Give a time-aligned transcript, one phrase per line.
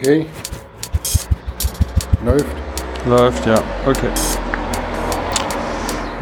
[0.00, 0.24] Okay.
[2.24, 2.56] Läuft.
[3.06, 3.62] Läuft, ja.
[3.86, 4.08] Okay.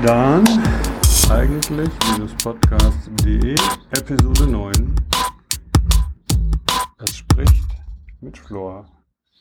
[0.03, 0.45] Dann
[1.31, 1.89] eigentlich
[2.43, 3.55] podcast.de
[3.97, 4.97] Episode 9.
[6.99, 7.67] Das spricht
[8.21, 8.91] mit Flor,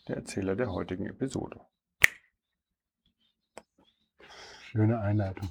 [0.07, 1.59] der Erzähler der heutigen Episode.
[4.71, 5.49] Schöne Einleitung.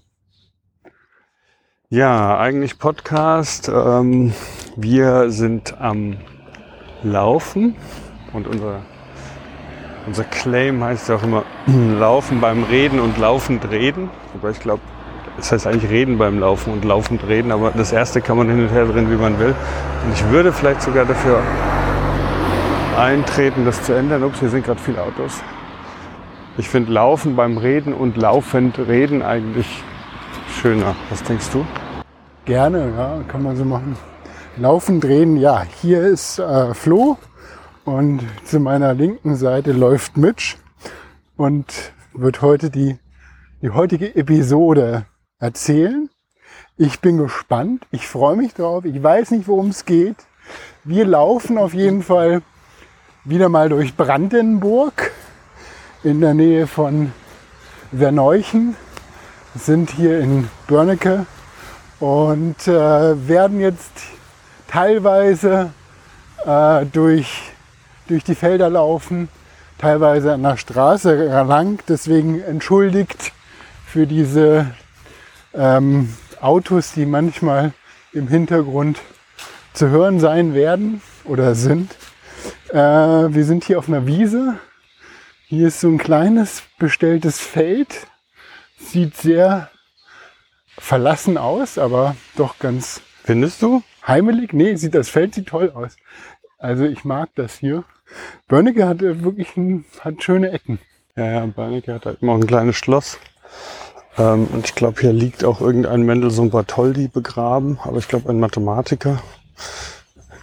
[1.89, 3.69] Ja, eigentlich Podcast.
[3.69, 4.33] Ähm,
[4.77, 6.19] wir sind am
[7.03, 7.75] Laufen
[8.37, 8.81] und unser,
[10.07, 11.45] unser Claim heißt ja auch immer
[11.99, 14.11] Laufen beim Reden und laufend reden.
[14.35, 14.83] Wobei ich glaube,
[15.39, 18.63] es heißt eigentlich Reden beim Laufen und laufend reden, aber das erste kann man hin
[18.63, 19.55] und her drehen, wie man will.
[20.05, 21.43] Und ich würde vielleicht sogar dafür
[22.99, 24.23] eintreten, das zu ändern.
[24.23, 25.43] Ups, hier sind gerade viele Autos.
[26.59, 29.83] Ich finde Laufen beim Reden und laufend reden eigentlich
[30.61, 30.95] schöner.
[31.11, 31.67] Was denkst du?
[32.47, 33.97] Gerne, ja, kann man so machen.
[34.57, 35.65] Laufen, drehen, ja.
[35.83, 37.19] Hier ist äh, Flo
[37.87, 40.57] und zu meiner linken Seite läuft Mitch
[41.37, 42.99] und wird heute die,
[43.63, 45.07] die heutige Episode
[45.39, 46.11] erzählen.
[46.77, 50.17] Ich bin gespannt, ich freue mich drauf, ich weiß nicht, worum es geht.
[50.85, 52.43] Wir laufen auf jeden Fall
[53.25, 55.13] wieder mal durch Brandenburg
[56.03, 57.13] in der Nähe von
[57.97, 58.77] Verneuchen,
[59.55, 61.27] sind hier in Börnecke
[62.01, 63.93] und äh, werden jetzt
[64.69, 65.73] teilweise
[66.45, 67.53] äh, durch,
[68.09, 69.29] durch die Felder laufen,
[69.79, 71.81] teilweise an der Straße lang.
[71.89, 73.33] Deswegen entschuldigt
[73.87, 74.73] für diese
[75.55, 77.73] ähm, Autos, die manchmal
[78.13, 79.01] im Hintergrund
[79.73, 81.95] zu hören sein werden oder sind.
[82.71, 84.59] Äh, wir sind hier auf einer Wiese.
[85.47, 88.07] Hier ist so ein kleines bestelltes Feld.
[88.79, 89.71] Sieht sehr
[90.79, 93.01] verlassen aus, aber doch ganz.
[93.25, 93.83] Findest du?
[94.07, 94.53] Heimelig?
[94.53, 95.97] Nee, sieht, das Feld sieht toll aus.
[96.59, 97.85] Also ich mag das hier.
[98.49, 100.79] Börnecke hat äh, wirklich ein, hat schöne Ecken.
[101.17, 103.19] Ja, ja, Börnecke hat halt immer auch ein kleines Schloss.
[104.19, 108.41] Ähm, und ich glaube, hier liegt auch irgendein Mendelssohn Bartholdy begraben, aber ich glaube ein
[108.41, 109.23] Mathematiker,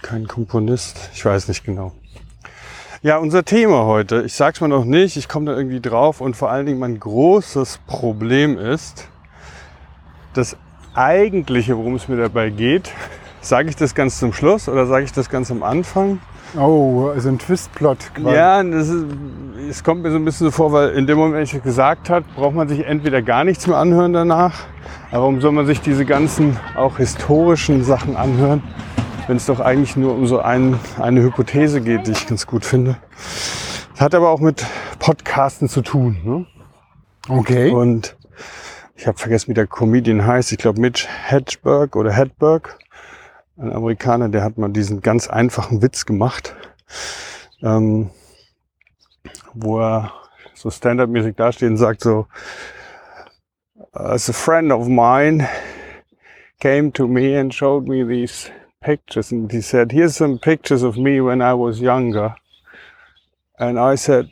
[0.02, 1.92] kein Komponist, ich weiß nicht genau.
[3.02, 6.36] Ja, unser Thema heute, ich sag's mal noch nicht, ich komme da irgendwie drauf und
[6.36, 9.08] vor allen Dingen mein großes Problem ist,
[10.32, 10.56] das
[10.94, 12.90] eigentliche, worum es mir dabei geht,
[13.40, 16.20] sage ich das ganz zum Schluss oder sage ich das ganz am Anfang?
[16.56, 18.36] Oh, also ein Twistplot quasi.
[18.36, 19.06] Ja, das ist,
[19.68, 21.62] es kommt mir so ein bisschen so vor, weil in dem Moment, wenn ich das
[21.62, 24.54] gesagt habe, braucht man sich entweder gar nichts mehr anhören danach.
[25.10, 28.62] Aber warum soll man sich diese ganzen auch historischen Sachen anhören,
[29.26, 32.64] wenn es doch eigentlich nur um so ein, eine Hypothese geht, die ich ganz gut
[32.64, 32.96] finde.
[33.92, 34.64] Das hat aber auch mit
[34.98, 36.18] Podcasten zu tun.
[36.24, 36.46] Ne?
[37.28, 37.70] Okay.
[37.70, 38.16] Und
[38.96, 40.52] ich habe vergessen, wie der Comedian heißt.
[40.52, 42.78] Ich glaube Mitch Hedberg oder Hedberg
[43.56, 46.54] ein Amerikaner, der hat mal diesen ganz einfachen Witz gemacht,
[47.62, 48.10] ähm,
[49.52, 50.12] wo er
[50.54, 52.26] so Stand-up-mäßig dasteht und sagt so,
[53.92, 55.46] as a friend of mine
[56.60, 58.50] came to me and showed me these
[58.80, 62.36] pictures and he said, here's some pictures of me when I was younger.
[63.58, 64.30] And I said,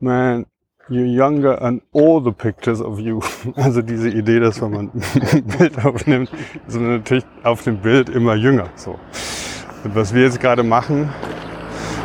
[0.00, 0.46] man,
[0.88, 3.20] you're younger and all the pictures of you.
[3.56, 4.90] Also diese Idee, dass wenn man
[5.32, 6.30] ein Bild aufnimmt,
[6.66, 8.68] ist man natürlich auf dem Bild immer jünger.
[8.76, 8.98] So.
[9.84, 11.10] Und was wir jetzt gerade machen,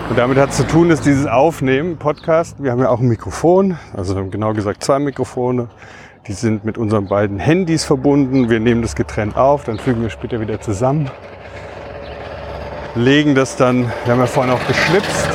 [0.09, 2.63] und damit hat es zu tun, ist dieses Aufnehmen, Podcast.
[2.63, 5.67] Wir haben ja auch ein Mikrofon, also genau gesagt zwei Mikrofone.
[6.27, 8.49] Die sind mit unseren beiden Handys verbunden.
[8.49, 11.11] Wir nehmen das getrennt auf, dann fügen wir später wieder zusammen.
[12.95, 15.29] Legen das dann, wir haben ja vorhin auch geschnipst,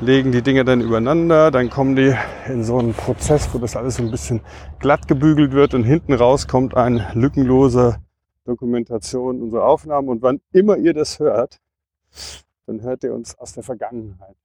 [0.00, 2.14] legen die Dinge dann übereinander, dann kommen die
[2.48, 4.40] in so einen Prozess, wo das alles so ein bisschen
[4.78, 7.98] glatt gebügelt wird und hinten raus kommt eine lückenlose
[8.44, 11.60] Dokumentation unserer Aufnahmen und wann immer ihr das hört,
[12.66, 14.36] dann hört ihr uns aus der Vergangenheit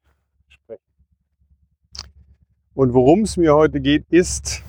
[0.50, 0.82] sprechen.
[2.74, 4.62] Und worum es mir heute geht, ist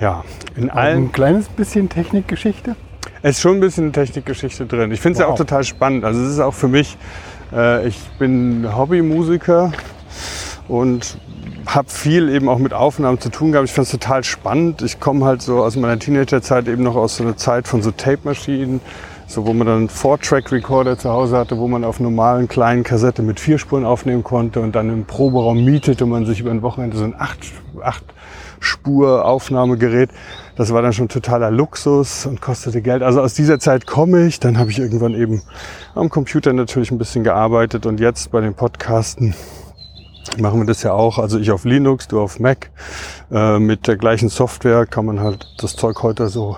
[0.00, 0.24] ja,
[0.56, 1.04] in allen.
[1.04, 2.74] Ein kleines bisschen Technikgeschichte.
[3.22, 4.90] Es ist schon ein bisschen Technikgeschichte drin.
[4.92, 5.38] Ich finde es ja auch Wow.
[5.38, 6.04] total spannend.
[6.04, 6.96] Also es ist auch für mich,
[7.54, 9.72] äh, ich bin Hobbymusiker
[10.68, 11.18] und
[11.66, 13.68] habe viel eben auch mit Aufnahmen zu tun gehabt.
[13.68, 14.82] Ich finde es total spannend.
[14.82, 17.90] Ich komme halt so aus meiner Teenagerzeit eben noch aus so einer Zeit von so
[17.90, 18.80] Tape-Maschinen,
[19.26, 23.22] so wo man dann einen Four-Track-Recorder zu Hause hatte, wo man auf normalen kleinen Kassette
[23.22, 26.96] mit vier Spuren aufnehmen konnte und dann im Proberaum mietete man sich über ein Wochenende
[26.96, 27.38] so ein acht,
[27.82, 28.04] acht
[28.60, 30.10] Spur-Aufnahmegerät.
[30.56, 33.02] Das war dann schon totaler Luxus und kostete Geld.
[33.02, 34.40] Also aus dieser Zeit komme ich.
[34.40, 35.42] Dann habe ich irgendwann eben
[35.94, 39.34] am Computer natürlich ein bisschen gearbeitet und jetzt bei den Podcasten
[40.38, 41.18] machen wir das ja auch.
[41.18, 42.70] Also ich auf Linux, du auf Mac.
[43.30, 46.56] Äh, mit der gleichen Software kann man halt das Zeug heute so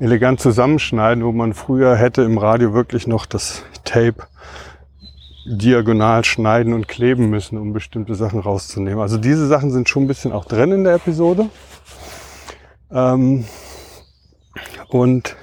[0.00, 4.26] elegant zusammenschneiden, wo man früher hätte im Radio wirklich noch das Tape
[5.46, 9.00] diagonal schneiden und kleben müssen, um bestimmte Sachen rauszunehmen.
[9.00, 11.48] Also diese Sachen sind schon ein bisschen auch drin in der Episode.
[12.90, 13.44] Ähm,
[14.88, 15.36] und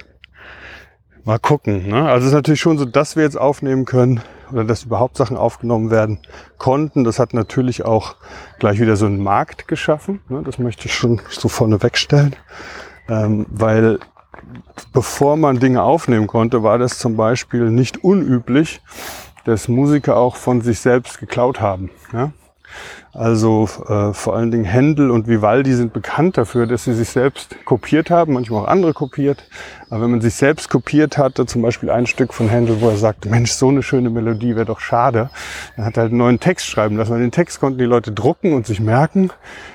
[1.24, 1.88] mal gucken.
[1.88, 2.08] Ne?
[2.08, 4.20] Also es ist natürlich schon so, dass wir jetzt aufnehmen können
[4.52, 6.18] oder dass überhaupt Sachen aufgenommen werden
[6.58, 7.04] konnten.
[7.04, 8.16] Das hat natürlich auch
[8.58, 10.20] gleich wieder so einen Markt geschaffen.
[10.28, 10.42] Ne?
[10.44, 12.36] Das möchte ich schon so vorne wegstellen.
[13.08, 13.98] Ähm, weil
[14.92, 18.80] bevor man Dinge aufnehmen konnte, war das zum Beispiel nicht unüblich,
[19.44, 21.90] dass Musiker auch von sich selbst geklaut haben.
[22.12, 22.32] Ja?
[23.14, 27.56] Also äh, vor allen Dingen Händel und Vivaldi sind bekannt dafür, dass sie sich selbst
[27.66, 29.44] kopiert haben, manchmal auch andere kopiert.
[29.90, 32.96] Aber wenn man sich selbst kopiert hatte, zum Beispiel ein Stück von Händel, wo er
[32.96, 35.28] sagt, Mensch, so eine schöne Melodie wäre doch schade,
[35.76, 37.12] dann hat er halt einen neuen Text schreiben lassen.
[37.12, 39.30] Und den Text konnten die Leute drucken und sich merken,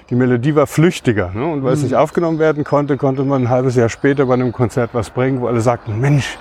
[0.10, 1.32] die Melodie war flüchtiger.
[1.32, 1.46] Ne?
[1.46, 4.52] Und weil es nicht aufgenommen werden konnte, konnte man ein halbes Jahr später bei einem
[4.52, 6.40] Konzert was bringen, wo alle sagten, Mensch,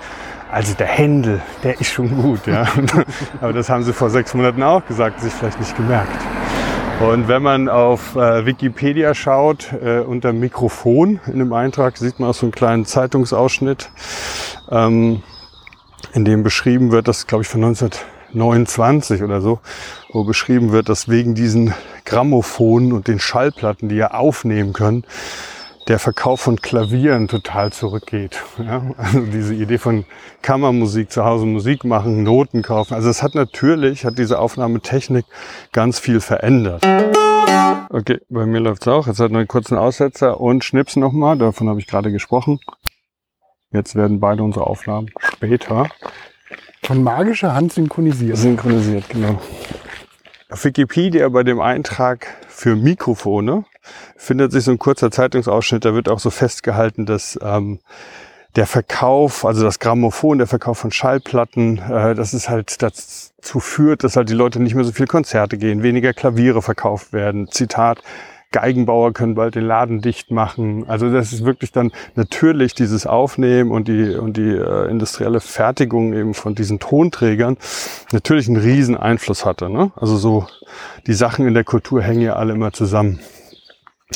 [0.51, 2.47] also der Händel, der ist schon gut.
[2.47, 2.65] Ja?
[3.41, 6.36] Aber das haben sie vor sechs Monaten auch gesagt, sich vielleicht nicht gemerkt.
[6.99, 12.31] Und wenn man auf äh, Wikipedia schaut, äh, unter Mikrofon in dem Eintrag, sieht man
[12.31, 13.91] auch so einen kleinen Zeitungsausschnitt,
[14.71, 15.21] ähm,
[16.13, 19.59] in dem beschrieben wird, das glaube ich von 1929 oder so,
[20.11, 25.05] wo beschrieben wird, dass wegen diesen Grammophone und den Schallplatten, die ja aufnehmen können,
[25.87, 28.43] der Verkauf von Klavieren total zurückgeht.
[28.57, 28.81] Ja?
[28.97, 30.05] Also diese Idee von
[30.41, 32.93] Kammermusik, zu Hause Musik machen, Noten kaufen.
[32.95, 35.25] Also es hat natürlich, hat diese Aufnahmetechnik
[35.71, 36.85] ganz viel verändert.
[37.89, 39.07] Okay, bei mir läuft's auch.
[39.07, 41.37] Jetzt hat noch einen kurzen Aussetzer und Schnips nochmal.
[41.37, 42.59] Davon habe ich gerade gesprochen.
[43.71, 45.89] Jetzt werden beide unsere Aufnahmen später
[46.83, 48.37] Von magischer Hand synchronisiert.
[48.37, 49.39] synchronisiert, genau.
[50.49, 53.65] Auf Wikipedia bei dem Eintrag für Mikrofone
[54.15, 57.79] findet sich so ein kurzer Zeitungsausschnitt, da wird auch so festgehalten, dass ähm,
[58.55, 64.03] der Verkauf, also das Grammophon, der Verkauf von Schallplatten, äh, dass es halt dazu führt,
[64.03, 67.49] dass halt die Leute nicht mehr so viel Konzerte gehen, weniger Klaviere verkauft werden.
[67.49, 68.01] Zitat,
[68.51, 70.85] Geigenbauer können bald den Laden dicht machen.
[70.87, 76.13] Also das ist wirklich dann natürlich dieses Aufnehmen und die, und die äh, industrielle Fertigung
[76.13, 77.57] eben von diesen Tonträgern
[78.11, 79.69] natürlich einen riesen Einfluss hatte.
[79.69, 79.91] Ne?
[79.95, 80.47] Also so
[81.07, 83.19] die Sachen in der Kultur hängen ja alle immer zusammen.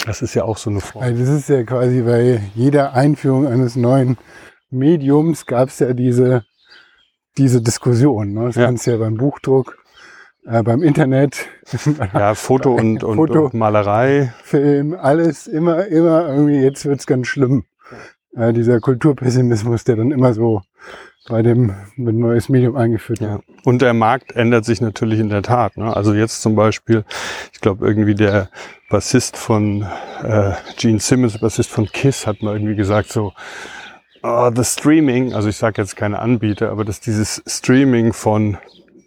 [0.05, 1.03] Das ist ja auch so eine Form.
[1.03, 4.17] Also das ist ja quasi bei jeder Einführung eines neuen
[4.69, 6.45] Mediums gab es ja diese,
[7.37, 8.33] diese Diskussion.
[8.33, 8.45] Ne?
[8.47, 8.65] Das Ja.
[8.65, 9.77] kannst du ja beim Buchdruck,
[10.45, 11.45] äh, beim Internet,
[12.13, 13.45] Ja, Foto und, und, Foto.
[13.45, 14.33] und Malerei.
[14.43, 17.65] Film, alles immer, immer irgendwie, jetzt wird's ganz schlimm.
[18.35, 20.61] Äh, dieser Kulturpessimismus, der dann immer so
[21.29, 23.33] bei dem mit neues Medium eingeführt Ja.
[23.33, 23.43] wird.
[23.63, 25.77] Und der Markt ändert sich natürlich in der Tat.
[25.77, 25.95] Ne?
[25.95, 27.03] Also jetzt zum Beispiel,
[27.53, 28.49] ich glaube irgendwie der
[28.89, 29.83] Bassist von
[30.23, 33.33] äh, Gene Simmons, Bassist von Kiss, hat mal irgendwie gesagt so,
[34.23, 38.57] oh, the Streaming, also ich sage jetzt keine Anbieter, aber dass dieses Streaming von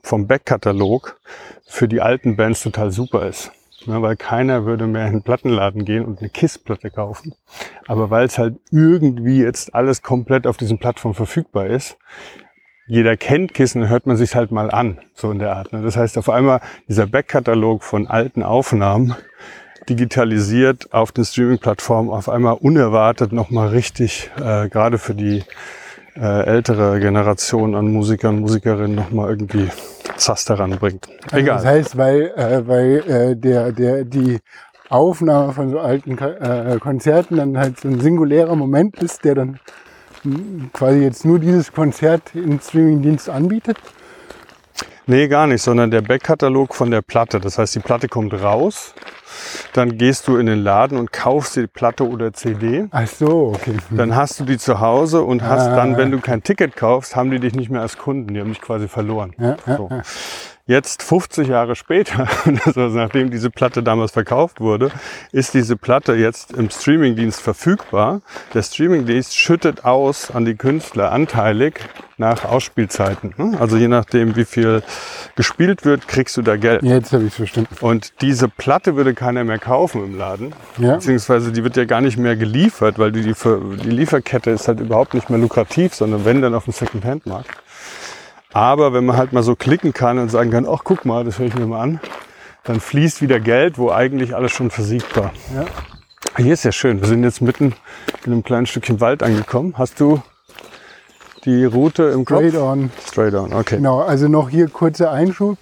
[0.03, 1.19] vom Backkatalog
[1.67, 3.51] für die alten Bands total super ist.
[3.87, 7.35] Ne, weil keiner würde mehr in den Plattenladen gehen und eine KISS-Platte kaufen.
[7.87, 11.99] Aber weil es halt irgendwie jetzt alles komplett auf diesen Plattformen verfügbar ist,
[12.87, 15.73] jeder kennt Kissen, hört man sich halt mal an, so in der Art.
[15.73, 15.83] Ne?
[15.83, 19.15] Das heißt, auf einmal dieser Backkatalog von alten Aufnahmen
[19.89, 25.45] digitalisiert auf den Streaming-Plattformen auf einmal unerwartet nochmal richtig, äh, gerade für die
[26.17, 29.69] äh, ältere Generation an Musikern, Musikerinnen nochmal irgendwie
[30.17, 31.09] Zaster ranbringt.
[31.27, 31.57] Also Egal.
[31.57, 34.39] Das heißt, weil, äh, weil äh, der, der, die
[34.89, 39.59] Aufnahme von so alten äh, Konzerten dann halt so ein singulärer Moment ist, der dann
[40.23, 43.79] mh, quasi jetzt nur dieses Konzert im Streamingdienst anbietet.
[45.07, 47.39] Nee, gar nicht, sondern der Backkatalog von der Platte.
[47.41, 48.95] Das heißt, die Platte kommt raus,
[49.75, 52.87] dann gehst du in den Laden und kaufst die Platte oder CD.
[52.91, 53.77] Ach so, okay.
[53.91, 55.77] Dann hast du die zu Hause und hast Ah.
[55.77, 58.33] dann, wenn du kein Ticket kaufst, haben die dich nicht mehr als Kunden.
[58.33, 59.35] Die haben dich quasi verloren.
[59.39, 59.89] Ja, ja, So.
[59.91, 60.03] ja.
[60.67, 62.27] Jetzt 50 Jahre später,
[62.65, 64.91] also nachdem diese Platte damals verkauft wurde,
[65.31, 68.23] ist diese Platte jetzt im Streamingdienst verfügbar.
[68.55, 71.81] Der Streamingdienst schüttet aus an die Künstler anteilig
[72.17, 73.35] nach Ausspielzeiten.
[73.37, 73.59] ne?
[73.61, 74.83] Also je nachdem, wie viel
[75.37, 76.83] gespielt wird, kriegst du da Geld.
[76.83, 77.77] Jetzt habe ich es verstanden.
[77.83, 80.55] Und diese Platte würde keiner mehr kaufen im Laden.
[80.79, 80.95] Ja.
[80.95, 84.81] Beziehungsweise die wird ja gar nicht mehr geliefert, weil die, die, die Lieferkette ist halt
[84.81, 87.51] überhaupt nicht mehr lukrativ, sondern wenn dann auf dem Second-Hand-Markt.
[88.55, 91.41] Aber wenn man halt mal so klicken kann und sagen kann, ach guck mal, das
[91.41, 92.01] höre ich mir mal an,
[92.63, 95.33] dann fließt wieder Geld, wo eigentlich alles schon versiegt war.
[95.57, 95.65] Ja.
[96.37, 97.01] Hier ist ja schön.
[97.01, 97.75] Wir sind jetzt mitten
[98.25, 99.75] in einem kleinen Stückchen Wald angekommen.
[99.77, 100.23] Hast du
[101.45, 102.39] die Route im Kopf?
[102.39, 102.91] Straight on.
[103.05, 103.77] Straight on, okay.
[103.77, 105.59] Genau, also noch hier kurzer Einschub.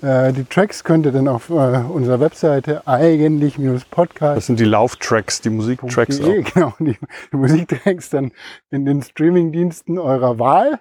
[0.00, 4.36] Äh, die Tracks könnt ihr dann auf äh, unserer Webseite eigentlich-podcast.
[4.36, 6.26] Das sind die Lauftracks, die Musiktracks auch.
[6.54, 6.96] Genau, die,
[7.32, 8.30] die Musiktracks dann
[8.70, 10.78] in den Streamingdiensten eurer Wahl.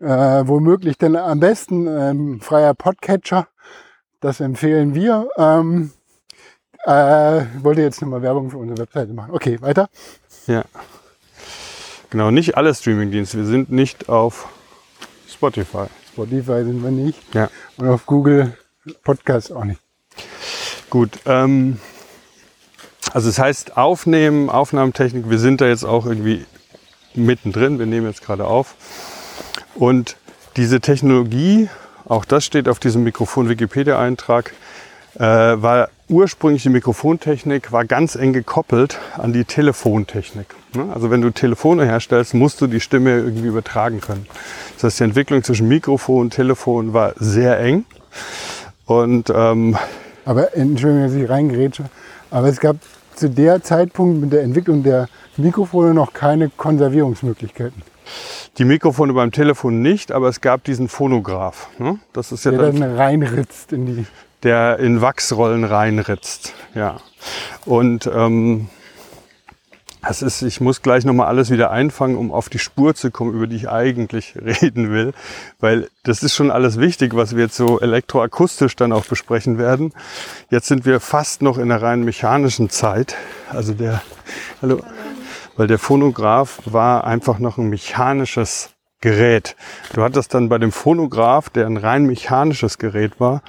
[0.00, 3.48] Äh, womöglich dann am besten ähm, freier Podcatcher.
[4.20, 5.28] Das empfehlen wir.
[5.38, 5.92] Ähm,
[6.84, 9.32] äh, wollte jetzt nochmal Werbung für unsere Webseite machen.
[9.32, 9.88] Okay, weiter.
[10.46, 10.64] Ja.
[12.10, 13.38] Genau, nicht alle Streamingdienste.
[13.38, 14.48] Wir sind nicht auf
[15.28, 15.86] Spotify.
[16.12, 17.34] Spotify sind wir nicht.
[17.34, 17.50] Ja.
[17.76, 18.56] Und auf Google
[19.02, 19.80] Podcast auch nicht.
[20.90, 21.18] Gut.
[21.26, 21.80] Ähm,
[23.12, 25.28] also es heißt Aufnehmen, Aufnahmetechnik.
[25.28, 26.44] Wir sind da jetzt auch irgendwie
[27.14, 27.78] mittendrin.
[27.78, 28.74] Wir nehmen jetzt gerade auf.
[29.78, 30.16] Und
[30.56, 31.68] diese Technologie,
[32.06, 34.52] auch das steht auf diesem Mikrofon-Wikipedia-Eintrag,
[35.16, 40.46] äh, war ursprünglich die Mikrofontechnik, war ganz eng gekoppelt an die Telefontechnik.
[40.74, 40.88] Ne?
[40.94, 44.26] Also wenn du Telefone herstellst, musst du die Stimme irgendwie übertragen können.
[44.74, 47.84] Das heißt, die Entwicklung zwischen Mikrofon und Telefon war sehr eng.
[48.86, 49.76] Und ähm,
[50.24, 51.84] Aber Entschuldigung, dass ich reingrätsche.
[52.30, 52.76] Aber es gab
[53.14, 57.82] zu der Zeitpunkt mit der Entwicklung der Mikrofone noch keine Konservierungsmöglichkeiten.
[58.58, 61.68] Die Mikrofone beim Telefon nicht, aber es gab diesen Phonograph.
[61.78, 61.98] Ne?
[62.12, 64.06] Das ist ja Der dann, dann reinritzt in die.
[64.42, 66.54] der in Wachsrollen reinritzt.
[66.74, 66.98] Ja.
[67.64, 68.68] Und ähm,
[70.02, 73.34] das ist, ich muss gleich nochmal alles wieder einfangen, um auf die Spur zu kommen,
[73.34, 75.12] über die ich eigentlich reden will.
[75.58, 79.92] Weil das ist schon alles wichtig, was wir jetzt so elektroakustisch dann auch besprechen werden.
[80.48, 83.16] Jetzt sind wir fast noch in der rein mechanischen Zeit.
[83.50, 84.00] Also der,
[84.62, 84.80] hallo,
[85.56, 88.70] weil der Phonograph war einfach noch ein mechanisches
[89.00, 89.56] Gerät.
[89.92, 93.42] Du hattest dann bei dem Phonograph, der ein rein mechanisches Gerät war,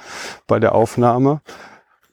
[0.46, 1.40] bei der Aufnahme,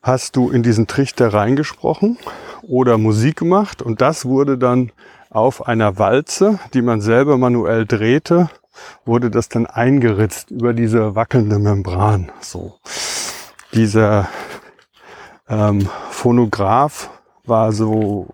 [0.01, 2.17] hast du in diesen Trichter reingesprochen
[2.61, 4.91] oder Musik gemacht und das wurde dann
[5.29, 8.49] auf einer Walze, die man selber manuell drehte,
[9.03, 12.31] wurde das dann eingeritzt über diese wackelnde Membran.
[12.39, 12.75] So.
[13.73, 14.29] Dieser
[15.49, 17.09] ähm, Phonograph
[17.47, 18.27] war so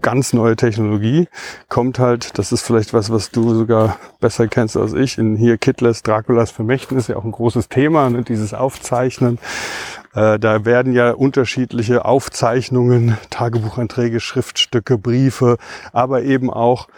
[0.00, 1.28] ganz neue Technologie.
[1.68, 5.58] Kommt halt, das ist vielleicht was, was du sogar besser kennst als ich, in hier
[5.58, 9.38] Kittlers Draculas Vermächtnis, ja auch ein großes Thema, ne, dieses Aufzeichnen.
[10.14, 15.58] Äh, da werden ja unterschiedliche Aufzeichnungen, Tagebucheinträge, Schriftstücke, Briefe,
[15.92, 16.88] aber eben auch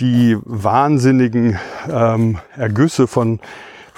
[0.00, 1.58] die wahnsinnigen
[1.90, 3.40] ähm, Ergüsse von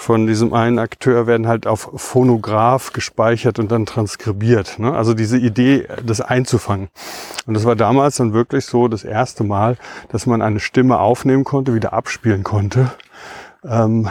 [0.01, 4.79] von diesem einen Akteur werden halt auf Phonograph gespeichert und dann transkribiert.
[4.79, 4.91] Ne?
[4.91, 6.89] Also diese Idee, das einzufangen.
[7.45, 9.77] Und das war damals dann wirklich so das erste Mal,
[10.09, 12.91] dass man eine Stimme aufnehmen konnte, wieder abspielen konnte.
[13.63, 14.09] Ähm,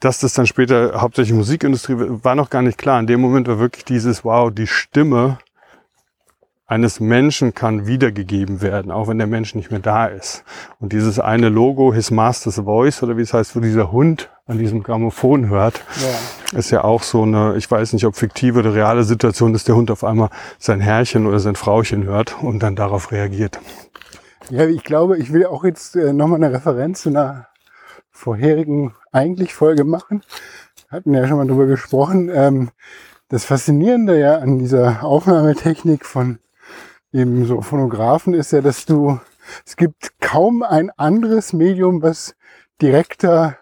[0.00, 2.98] dass das dann später hauptsächlich Musikindustrie war noch gar nicht klar.
[2.98, 5.38] In dem Moment war wirklich dieses, wow, die Stimme
[6.66, 10.44] eines Menschen kann wiedergegeben werden, auch wenn der Mensch nicht mehr da ist.
[10.80, 14.58] Und dieses eine Logo, His Master's Voice, oder wie es heißt, wo dieser Hund an
[14.58, 15.82] diesem Grammophon hört,
[16.52, 16.58] Ja.
[16.58, 19.76] ist ja auch so eine, ich weiß nicht, ob fiktive oder reale Situation, dass der
[19.76, 23.60] Hund auf einmal sein Herrchen oder sein Frauchen hört und dann darauf reagiert.
[24.50, 27.46] Ja, ich glaube, ich will auch jetzt äh, nochmal eine Referenz zu einer
[28.10, 30.22] vorherigen eigentlich Folge machen.
[30.90, 32.30] Hatten ja schon mal drüber gesprochen.
[32.32, 32.70] Ähm,
[33.28, 36.38] das Faszinierende ja an dieser Aufnahmetechnik von
[37.14, 39.20] eben so Phonographen ist ja, dass du,
[39.64, 42.34] es gibt kaum ein anderes Medium, was
[42.82, 43.56] direkter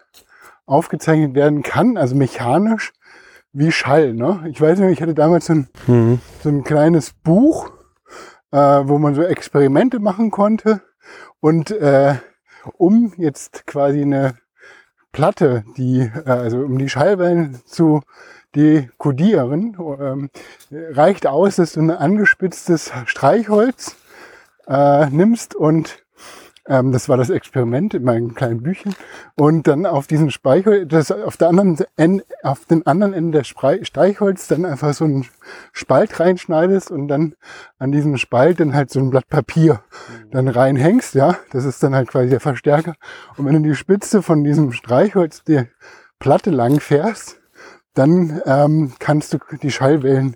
[0.65, 2.91] aufgezeichnet werden kann, also mechanisch,
[3.51, 4.13] wie Schall.
[4.13, 4.43] Ne?
[4.49, 5.67] Ich weiß nicht, ich hatte damals so ein,
[6.41, 7.69] so ein kleines Buch,
[8.51, 10.81] äh, wo man so Experimente machen konnte.
[11.39, 12.15] Und äh,
[12.77, 14.35] um jetzt quasi eine
[15.11, 18.01] Platte, die, äh, also um die Schallwellen zu
[18.55, 20.29] dekodieren, ähm,
[20.71, 23.95] reicht aus, dass du ein angespitztes Streichholz
[24.67, 26.03] äh, nimmst und
[26.65, 28.95] ähm, das war das Experiment in meinem kleinen Büchchen.
[29.35, 33.47] Und dann auf diesen Streichholz, das auf der anderen Ende, auf den anderen Ende des
[33.47, 35.25] Streichholz dann einfach so einen
[35.73, 37.35] Spalt reinschneidest und dann
[37.79, 39.81] an diesem Spalt dann halt so ein Blatt Papier
[40.31, 41.37] dann reinhängst, ja.
[41.51, 42.95] Das ist dann halt quasi der Verstärker.
[43.37, 45.63] Und wenn du die Spitze von diesem Streichholz die
[46.19, 47.42] Platte lang fährst,
[47.93, 50.35] dann ähm, kannst du die Schallwellen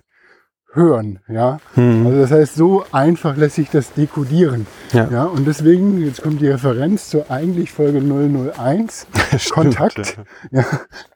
[0.72, 1.20] hören.
[1.28, 2.06] Ja, Mhm.
[2.06, 4.66] also das heißt, so einfach lässt sich das dekodieren.
[4.92, 5.08] Ja.
[5.10, 9.06] Ja, und deswegen, jetzt kommt die Referenz zur eigentlich Folge 001.
[9.38, 10.18] Stimmt, Kontakt.
[10.50, 10.60] ja.
[10.60, 10.64] Ja,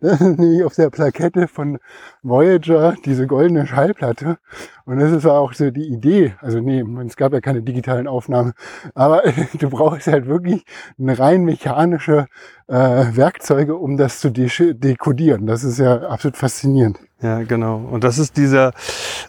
[0.01, 1.79] das ist nämlich auf der Plakette von
[2.23, 4.39] Voyager diese goldene Schallplatte.
[4.85, 6.35] Und das ist auch so die Idee.
[6.41, 8.53] Also nee, es gab ja keine digitalen Aufnahmen.
[8.95, 9.23] Aber
[9.59, 10.65] du brauchst halt wirklich
[10.99, 12.27] eine rein mechanische
[12.69, 12.75] äh,
[13.17, 15.47] Werkzeuge, um das zu de dekodieren.
[15.47, 16.99] Das ist ja absolut faszinierend.
[17.23, 17.77] Ja, genau.
[17.77, 18.73] Und das ist dieser,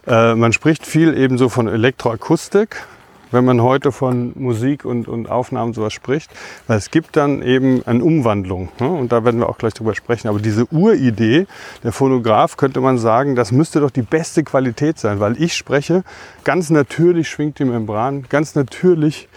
[0.08, 2.84] äh, man spricht viel eben so von Elektroakustik,
[3.30, 6.32] wenn man heute von Musik und, und Aufnahmen sowas spricht,
[6.68, 8.70] weil es gibt dann eben eine Umwandlung.
[8.80, 8.88] Ne?
[8.88, 10.28] Und da werden wir auch gleich drüber sprechen.
[10.28, 11.46] Aber diese Uridee,
[11.84, 16.04] der Phonograph, könnte man sagen, das müsste doch die beste Qualität sein, weil ich spreche,
[16.44, 19.28] ganz natürlich schwingt die Membran, ganz natürlich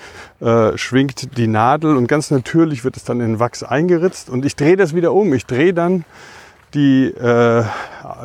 [0.41, 4.57] äh, schwingt die Nadel und ganz natürlich wird es dann in Wachs eingeritzt und ich
[4.57, 5.33] drehe das wieder um.
[5.35, 6.05] Ich drehe dann
[6.77, 7.65] die, äh,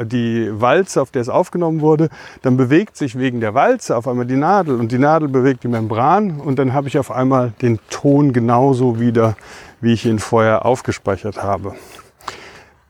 [0.03, 2.09] die Walze, auf der es aufgenommen wurde,
[2.43, 5.67] dann bewegt sich wegen der Walze auf einmal die Nadel und die Nadel bewegt die
[5.67, 9.35] Membran und dann habe ich auf einmal den Ton genauso wieder,
[9.79, 11.73] wie ich ihn vorher aufgespeichert habe.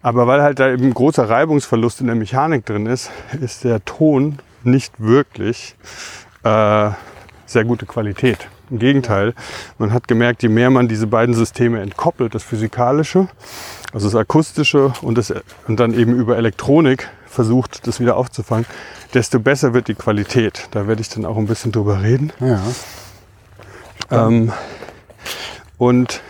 [0.01, 4.39] Aber weil halt da eben großer Reibungsverlust in der Mechanik drin ist, ist der Ton
[4.63, 5.75] nicht wirklich
[6.43, 6.89] äh,
[7.45, 8.47] sehr gute Qualität.
[8.71, 9.33] Im Gegenteil,
[9.77, 13.27] man hat gemerkt, je mehr man diese beiden Systeme entkoppelt, das Physikalische,
[13.93, 15.33] also das Akustische und, das,
[15.67, 18.65] und dann eben über Elektronik versucht, das wieder aufzufangen,
[19.13, 20.69] desto besser wird die Qualität.
[20.71, 22.31] Da werde ich dann auch ein bisschen drüber reden.
[22.39, 22.61] Ja.
[24.09, 24.51] Ähm,
[25.77, 26.21] und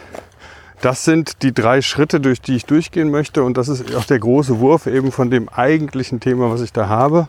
[0.82, 3.44] das sind die drei Schritte, durch die ich durchgehen möchte.
[3.44, 6.88] Und das ist auch der große Wurf eben von dem eigentlichen Thema, was ich da
[6.90, 7.28] habe.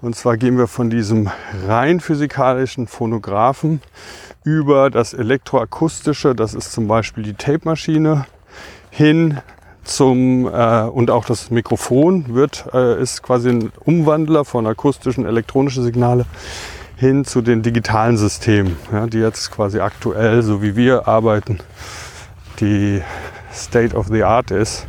[0.00, 1.30] Und zwar gehen wir von diesem
[1.66, 3.80] rein physikalischen Phonographen
[4.44, 8.26] über das elektroakustische, das ist zum Beispiel die Tape-Maschine,
[8.90, 9.38] hin
[9.84, 15.82] zum äh, und auch das Mikrofon wird äh, ist quasi ein Umwandler von akustischen elektronische
[15.82, 16.26] Signale
[16.96, 21.60] hin zu den digitalen Systemen, ja, die jetzt quasi aktuell, so wie wir arbeiten,
[22.60, 23.02] die
[23.54, 24.86] State of the Art ist.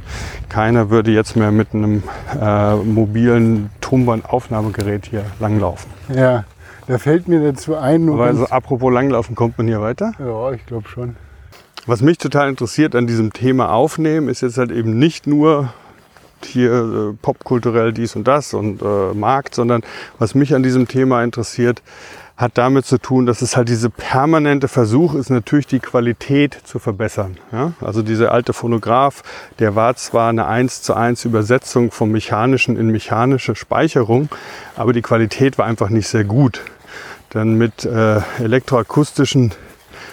[0.50, 2.04] Keiner würde jetzt mehr mit einem
[2.39, 5.91] äh, mobilen Tonbandaufnahmegerät hier langlaufen.
[6.13, 6.45] Ja,
[6.89, 10.12] da fällt mir dazu ein, Aber also apropos langlaufen, kommt man hier weiter?
[10.19, 11.15] ja, ich glaube schon.
[11.86, 15.71] Was mich total interessiert an diesem Thema Aufnehmen, ist jetzt halt eben nicht nur
[16.43, 19.84] hier äh, popkulturell dies und das und äh, Markt, sondern
[20.17, 21.84] was mich an diesem Thema interessiert,
[22.38, 26.80] hat damit zu tun, dass es halt diese permanente Versuch ist, natürlich die Qualität zu
[26.80, 27.38] verbessern.
[27.52, 27.73] Ja?
[27.82, 29.23] Also dieser alte Phonograph,
[29.60, 34.30] der war zwar eine 1 zu 1 Übersetzung vom mechanischen in mechanische Speicherung,
[34.78, 36.62] aber die Qualität war einfach nicht sehr gut.
[37.30, 39.54] Dann mit äh, elektroakustischen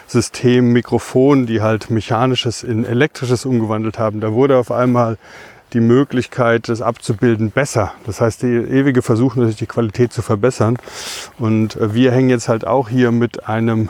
[0.07, 5.19] Systemen, Mikrofonen, die halt mechanisches in elektrisches umgewandelt haben, da wurde auf einmal
[5.73, 7.93] die Möglichkeit, das abzubilden, besser.
[8.05, 10.79] Das heißt, die ewige Versuch natürlich die Qualität zu verbessern.
[11.39, 13.89] Und äh, wir hängen jetzt halt auch hier mit einem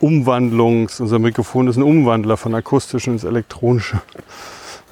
[0.00, 4.00] Umwandlungs, unser Mikrofon ist ein Umwandler von akustischen ins elektronische.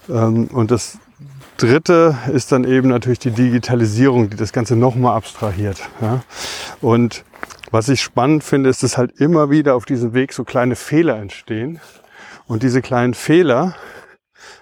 [0.09, 0.99] Ähm, Und das
[1.57, 5.81] dritte ist dann eben natürlich die Digitalisierung, die das Ganze nochmal abstrahiert.
[6.01, 6.23] Ja?
[6.81, 7.25] Und
[7.71, 11.17] was ich spannend finde, ist, dass halt immer wieder auf diesem Weg so kleine Fehler
[11.17, 11.81] entstehen.
[12.47, 13.75] Und diese kleinen Fehler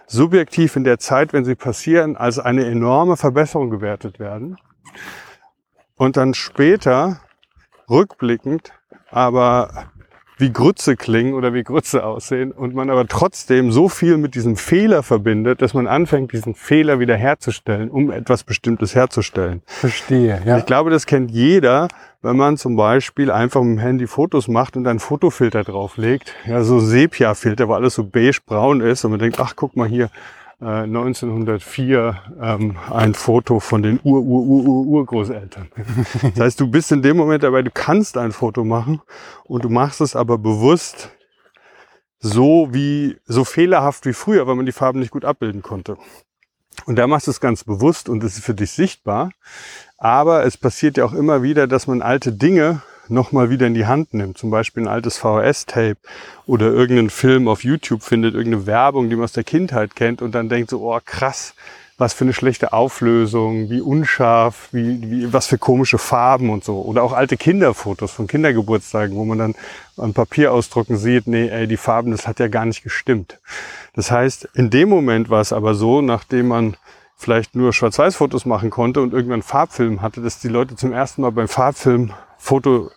[0.07, 4.57] subjektiv in der Zeit, wenn sie passieren, als eine enorme Verbesserung gewertet werden.
[5.97, 7.21] Und dann später,
[7.89, 8.73] rückblickend,
[9.11, 9.93] aber
[10.37, 14.57] wie Grütze klingen oder wie Grütze aussehen und man aber trotzdem so viel mit diesem
[14.57, 19.63] Fehler verbindet, dass man anfängt, diesen Fehler wieder herzustellen, um etwas Bestimmtes herzustellen.
[19.67, 20.59] Verstehe, ja.
[20.59, 21.89] Ich glaube, das kennt jeder,
[22.23, 26.33] wenn man zum Beispiel einfach mit dem Handy Fotos macht und einen Fotofilter drauflegt.
[26.47, 30.11] Ja, so Sepia-Filter, wo alles so beige-braun ist und man denkt, ach, guck mal hier,
[30.61, 35.69] äh, 1904 ähm, ein Foto von den Ur-Ur-Ur-Urgroßeltern.
[36.35, 39.01] Das heißt, du bist in dem Moment dabei, du kannst ein Foto machen
[39.45, 41.11] und du machst es aber bewusst
[42.19, 45.97] so wie, so fehlerhaft wie früher, weil man die Farben nicht gut abbilden konnte.
[46.87, 49.31] Und da machst du es ganz bewusst und es ist für dich sichtbar.
[49.99, 53.87] Aber es passiert ja auch immer wieder, dass man alte Dinge nochmal wieder in die
[53.87, 54.39] Hand nimmt.
[54.39, 55.97] Zum Beispiel ein altes VHS-Tape
[56.47, 60.35] oder irgendeinen Film auf YouTube findet, irgendeine Werbung, die man aus der Kindheit kennt und
[60.35, 61.55] dann denkt so, oh krass,
[61.97, 66.81] was für eine schlechte Auflösung, wie unscharf, wie, wie, was für komische Farben und so.
[66.83, 69.55] Oder auch alte Kinderfotos von Kindergeburtstagen, wo man dann
[69.97, 73.39] an Papier ausdrucken sieht, nee, ey, die Farben, das hat ja gar nicht gestimmt.
[73.95, 76.77] Das heißt, in dem Moment war es aber so, nachdem man
[77.17, 81.31] vielleicht nur Schwarz-Weiß-Fotos machen konnte und irgendwann Farbfilm hatte, dass die Leute zum ersten Mal
[81.31, 82.13] beim Farbfilm
[82.45, 82.91] Foto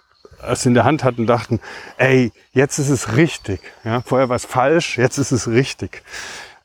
[0.45, 1.61] es in der Hand hatten, dachten,
[1.97, 3.61] ey, jetzt ist es richtig.
[3.85, 6.03] Ja, vorher war es falsch, jetzt ist es richtig.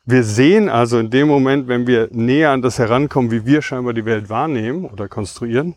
[0.04, 3.94] wir sehen also in dem Moment, wenn wir näher an das herankommen, wie wir scheinbar
[3.94, 5.76] die Welt wahrnehmen oder konstruieren,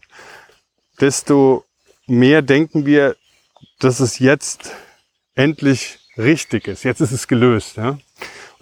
[0.99, 1.63] desto
[2.07, 3.15] mehr denken wir,
[3.79, 4.71] dass es jetzt
[5.35, 6.83] endlich richtig ist.
[6.83, 7.77] Jetzt ist es gelöst.
[7.77, 7.99] Ja?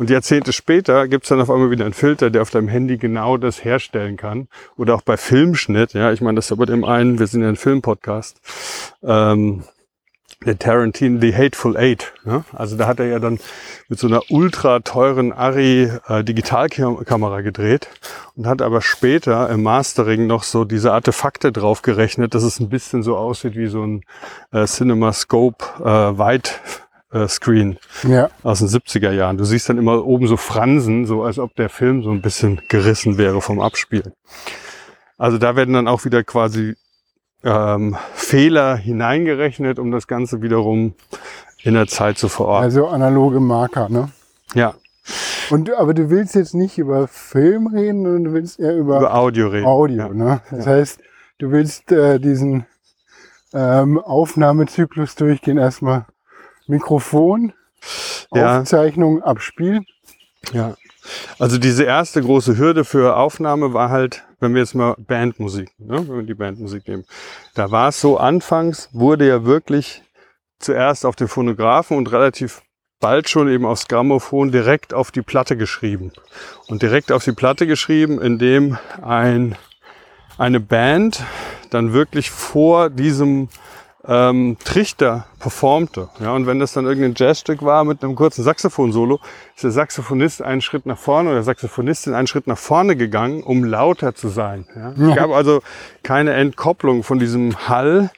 [0.03, 3.37] Und Jahrzehnte später gibt's dann auf einmal wieder einen Filter, der auf deinem Handy genau
[3.37, 4.49] das herstellen kann.
[4.75, 5.93] Oder auch bei Filmschnitt.
[5.93, 8.41] Ja, ich meine, das ist aber dem einen, wir sind ja ein Filmpodcast.
[9.01, 9.63] Ähm,
[10.45, 12.11] der Tarantino, The Hateful Eight.
[12.25, 12.43] Ne?
[12.51, 13.39] Also da hat er ja dann
[13.87, 17.87] mit so einer ultra teuren Arri äh, Digitalkamera gedreht
[18.35, 22.67] und hat aber später im Mastering noch so diese Artefakte drauf gerechnet, dass es ein
[22.67, 24.03] bisschen so aussieht wie so ein
[24.51, 26.59] äh, CinemaScope äh, Weit
[27.27, 28.29] Screen Ja.
[28.43, 29.37] aus den 70er Jahren.
[29.37, 32.61] Du siehst dann immer oben so Fransen, so als ob der Film so ein bisschen
[32.69, 34.13] gerissen wäre vom Abspielen.
[35.17, 36.75] Also da werden dann auch wieder quasi
[37.43, 40.95] ähm, Fehler hineingerechnet, um das Ganze wiederum
[41.61, 42.63] in der Zeit zu verorten.
[42.63, 44.09] Also analoge Marker, ne?
[44.53, 44.73] ja,
[45.49, 49.13] Und, aber du willst jetzt nicht über Film reden, sondern du willst eher über, über
[49.13, 49.65] Audio reden.
[49.65, 50.13] Audio, Ja.
[50.13, 50.41] ne?
[50.51, 50.99] Das heißt,
[51.39, 52.65] du willst äh, diesen
[53.53, 55.57] ähm, Aufnahmezyklus durchgehen.
[55.57, 56.05] Erstmal
[56.67, 57.53] Mikrofon,
[58.33, 58.59] Ja.
[58.59, 59.85] Aufzeichnung, abspielen.
[60.51, 60.75] Ja.
[61.37, 66.07] Also diese erste große Hürde für Aufnahme war halt, wenn wir jetzt mal Bandmusik, ne,
[66.07, 67.05] wenn wir die Bandmusik nehmen.
[67.55, 70.01] Da war es so, anfangs wurde ja wirklich
[70.59, 72.61] zuerst auf den Phonographen und relativ
[72.99, 76.13] bald schon eben aufs Grammophon direkt auf die Platte geschrieben.
[76.67, 79.55] Und direkt auf die Platte geschrieben, indem ein,
[80.37, 81.21] eine Band
[81.69, 83.49] dann wirklich vor diesem
[84.05, 86.09] ähm, Trichter performte.
[86.19, 89.19] Ja, und wenn das dann irgendein Jazzstück war mit einem kurzen Saxophon-Solo,
[89.55, 93.43] ist der Saxophonist einen Schritt nach vorne oder der Saxophonistin einen Schritt nach vorne gegangen,
[93.43, 94.67] um lauter zu sein.
[94.75, 95.09] Ja.
[95.09, 95.61] Es gab also
[96.03, 98.11] keine Entkopplung von diesem Hall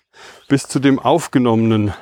[0.48, 1.94] bis zu dem aufgenommenen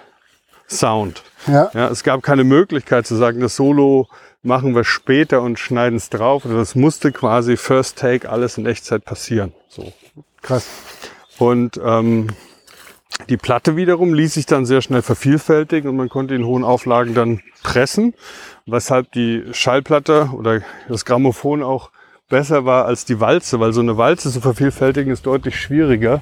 [0.70, 1.24] Sound.
[1.48, 4.08] Ja, Ja, es gab keine Möglichkeit zu sagen, das Solo
[4.44, 6.46] machen wir später und schneiden es drauf.
[6.46, 9.54] Also Das musste quasi First Take alles in Echtzeit passieren.
[9.68, 9.92] So.
[10.42, 10.68] krass.
[11.38, 12.28] Und ähm,
[13.30, 17.14] die Platte wiederum ließ sich dann sehr schnell vervielfältigen und man konnte in hohen Auflagen
[17.14, 18.14] dann pressen,
[18.66, 21.92] weshalb die Schallplatte oder das Grammophon auch
[22.30, 26.22] besser war als die Walze, weil so eine Walze zu vervielfältigen ist deutlich schwieriger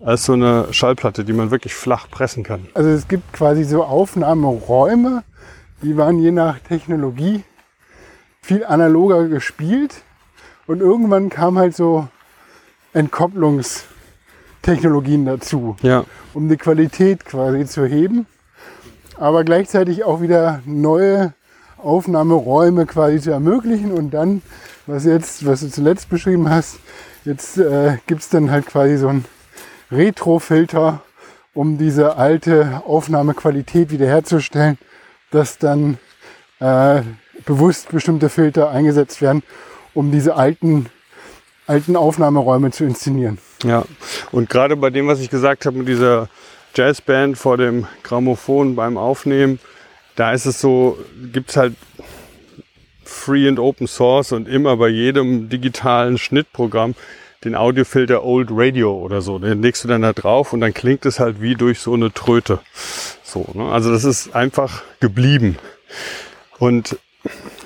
[0.00, 2.68] als so eine Schallplatte, die man wirklich flach pressen kann.
[2.74, 5.24] Also es gibt quasi so Aufnahmeräume,
[5.82, 7.42] die waren je nach Technologie
[8.40, 10.02] viel analoger gespielt.
[10.66, 12.08] Und irgendwann kam halt so
[14.62, 18.26] Entkopplungstechnologien dazu, Ja, um die Qualität quasi zu heben,
[19.16, 21.32] aber gleichzeitig auch wieder neue
[21.78, 23.92] Aufnahmeräume quasi zu ermöglichen.
[23.92, 24.42] Und dann,
[24.86, 26.78] was jetzt, was du zuletzt beschrieben hast,
[27.24, 29.24] jetzt äh, gibt es dann halt quasi so ein
[29.90, 31.02] Retrofilter,
[31.54, 34.78] um diese alte Aufnahmequalität wiederherzustellen,
[35.30, 35.98] dass dann
[36.60, 37.02] äh,
[37.44, 39.42] bewusst bestimmte Filter eingesetzt werden,
[39.94, 40.86] um diese alten,
[41.68, 43.38] alten Aufnahmeräume zu inszenieren.
[43.64, 43.84] ja.
[44.32, 46.28] Und gerade bei dem, was ich gesagt habe mit dieser
[46.74, 49.60] Jazzband vor dem Grammophon beim Aufnehmen,
[50.16, 50.98] da ist es so,
[51.32, 51.74] gibt's halt
[53.04, 56.94] Free and Open Source und immer bei jedem digitalen Schnittprogramm
[57.44, 59.38] den Audiofilter Old Radio oder so.
[59.38, 62.12] Den legst du dann da drauf und dann klingt es halt wie durch so eine
[62.12, 62.60] Tröte.
[63.22, 63.70] So, ne?
[63.70, 65.56] Also das ist einfach geblieben.
[66.58, 66.98] Und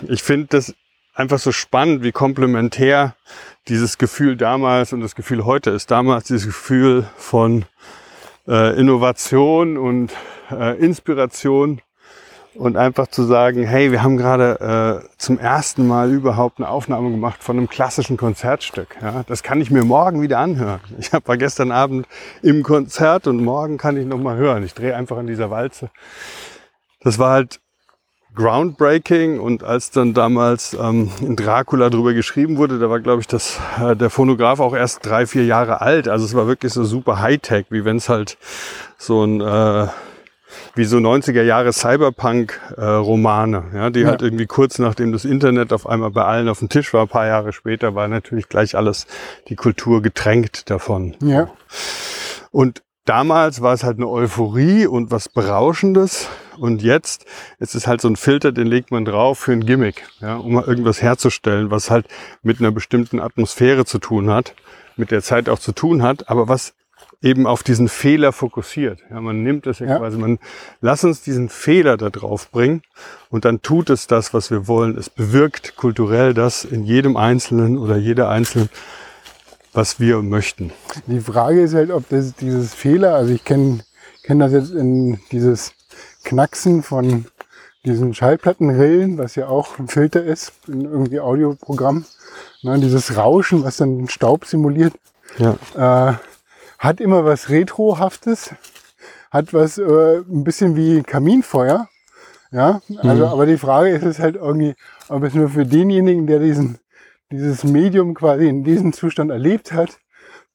[0.08, 0.74] ich finde das
[1.14, 3.16] einfach so spannend, wie komplementär
[3.68, 5.90] dieses Gefühl damals und das Gefühl heute ist.
[5.90, 7.64] Damals dieses Gefühl von
[8.48, 10.12] äh, Innovation und
[10.50, 11.80] äh, Inspiration
[12.54, 17.10] und einfach zu sagen, hey, wir haben gerade äh, zum ersten Mal überhaupt eine Aufnahme
[17.10, 18.96] gemacht von einem klassischen Konzertstück.
[19.00, 20.80] Ja, das kann ich mir morgen wieder anhören.
[20.98, 22.06] Ich war gestern Abend
[22.42, 24.64] im Konzert und morgen kann ich noch mal hören.
[24.64, 25.90] Ich drehe einfach an dieser Walze.
[27.00, 27.60] Das war halt
[28.34, 33.26] groundbreaking und als dann damals ähm, in Dracula drüber geschrieben wurde, da war glaube ich
[33.26, 36.08] das äh, der Phonograph auch erst drei vier Jahre alt.
[36.08, 38.38] Also es war wirklich so super Hightech, wie wenn es halt
[38.98, 39.86] so ein äh,
[40.74, 44.08] wie so 90er Jahre Cyberpunk-Romane, ja, die Ja.
[44.08, 47.08] halt irgendwie kurz nachdem das Internet auf einmal bei allen auf dem Tisch war, ein
[47.08, 49.06] paar Jahre später, war natürlich gleich alles
[49.48, 51.16] die Kultur getränkt davon.
[51.22, 51.50] Ja,
[52.50, 56.28] Und damals war es halt eine Euphorie und was Berauschendes.
[56.62, 57.26] Und jetzt
[57.58, 60.52] ist es halt so ein Filter, den legt man drauf für ein Gimmick, ja, um
[60.52, 62.06] mal irgendwas herzustellen, was halt
[62.44, 64.54] mit einer bestimmten Atmosphäre zu tun hat,
[64.96, 66.74] mit der Zeit auch zu tun hat, aber was
[67.20, 69.00] eben auf diesen Fehler fokussiert.
[69.10, 69.98] Ja, man nimmt das ja, Ja.
[69.98, 70.38] quasi, man
[70.80, 72.82] lass uns diesen Fehler da drauf bringen
[73.28, 74.96] und dann tut es das, was wir wollen.
[74.96, 78.70] Es bewirkt kulturell das in jedem Einzelnen oder jeder Einzelnen,
[79.72, 80.70] was wir möchten.
[81.06, 83.80] die Frage ist halt, ob das, dieses Fehler, also ich kenne
[84.22, 85.72] kenn das jetzt in dieses
[86.24, 87.26] Knacksen von
[87.84, 92.04] diesen Schallplattenrillen, was ja auch ein Filter ist, in irgendwie Audioprogramm.
[92.62, 94.94] Ne, dieses Rauschen, was dann den Staub simuliert,
[95.38, 95.56] Ja.
[96.10, 96.14] äh,
[96.78, 98.54] hat immer was Retrohaftes,
[99.30, 101.88] hat was äh, ein bisschen wie Kaminfeuer.
[102.52, 104.74] Ja, also, aber die Frage ist es halt irgendwie,
[105.08, 106.78] ob es nur für denjenigen, der diesen,
[107.30, 109.98] dieses Medium quasi in diesem Zustand erlebt hat,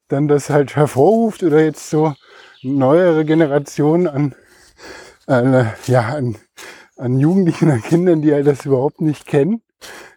[0.08, 2.14] dann das halt hervorruft oder jetzt so
[2.62, 4.36] neuere Generationen an,
[5.28, 6.38] äh, ja, an,
[6.98, 9.62] an Jugendlichen, an Kindern, die halt das überhaupt nicht kennen.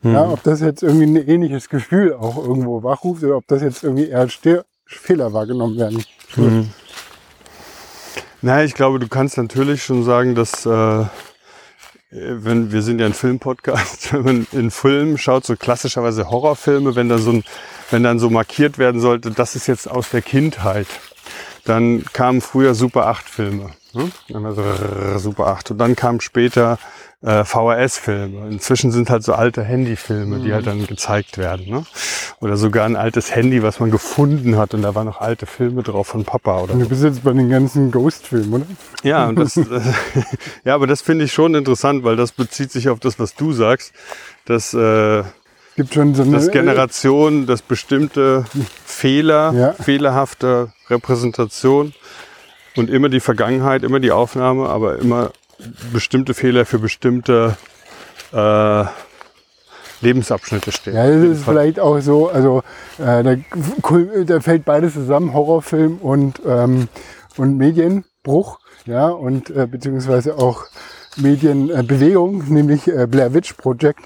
[0.03, 3.85] Ja, ob das jetzt irgendwie ein ähnliches Gefühl auch irgendwo wachruft oder ob das jetzt
[3.85, 4.38] irgendwie eher als
[4.87, 6.03] Fehler wahrgenommen werden.
[6.37, 6.70] Mhm.
[8.40, 11.05] Naja, ich glaube, du kannst natürlich schon sagen, dass äh,
[12.11, 17.09] wenn wir sind ja ein Filmpodcast, wenn man in Filmen schaut, so klassischerweise Horrorfilme, wenn
[17.09, 17.44] da so ein,
[17.90, 20.87] wenn dann so markiert werden sollte, das ist jetzt aus der Kindheit,
[21.64, 23.70] dann kamen früher Super 8 Filme.
[23.94, 24.11] Ne?
[25.18, 26.79] Super 8 und dann kamen später
[27.22, 28.48] äh, VHS-Filme.
[28.48, 31.66] Inzwischen sind halt so alte Handyfilme, die halt dann gezeigt werden.
[31.68, 31.85] Ne?
[32.40, 35.83] Oder sogar ein altes Handy, was man gefunden hat und da waren noch alte Filme
[35.83, 38.66] drauf von Papa oder du bist jetzt bei den ganzen Ghost-Filmen, oder?
[39.03, 39.55] Ja, und das,
[40.64, 43.53] ja, aber das finde ich schon interessant, weil das bezieht sich auf das, was du
[43.53, 43.92] sagst,
[44.46, 45.22] dass, äh,
[45.76, 46.33] Gibt schon so eine.
[46.33, 48.44] dass Generation, dass bestimmte
[48.85, 49.72] Fehler, Ja.
[49.74, 51.92] fehlerhafte Repräsentation
[52.76, 55.30] und immer die Vergangenheit, immer die Aufnahme, aber immer
[55.92, 57.56] bestimmte Fehler für bestimmte
[58.33, 58.85] äh,
[60.00, 60.94] Lebensabschnitte stehen.
[60.94, 62.62] Ja, das ist vielleicht auch so, also
[62.98, 63.37] äh, da,
[64.24, 66.88] da fällt beides zusammen, Horrorfilm und, ähm,
[67.37, 70.64] und Medienbruch, ja, und äh, beziehungsweise auch
[71.16, 74.00] Medienbewegung, nämlich äh, Blair Witch Project.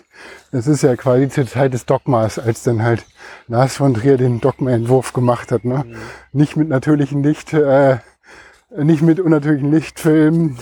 [0.50, 3.04] Das ist ja quasi zur Zeit des Dogmas, als dann halt
[3.46, 5.64] Lars von Trier den Dogma-Entwurf gemacht hat.
[5.64, 5.84] Ne?
[6.32, 7.98] Nicht mit natürlichem Licht, äh,
[8.76, 10.58] nicht mit unnatürlichen Lichtfilmen,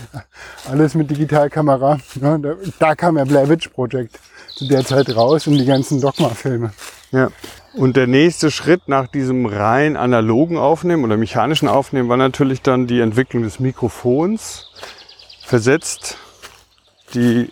[0.69, 1.99] alles mit Digitalkamera.
[2.15, 2.39] Ne?
[2.39, 4.19] Da, da kam ja Blair Witch Project
[4.55, 6.71] zu der Zeit raus und die ganzen Dogma-Filme.
[7.11, 7.29] Ja.
[7.73, 12.85] Und der nächste Schritt nach diesem rein analogen Aufnehmen oder mechanischen Aufnehmen war natürlich dann
[12.85, 14.69] die Entwicklung des Mikrofons.
[15.43, 16.17] Versetzt
[17.15, 17.51] die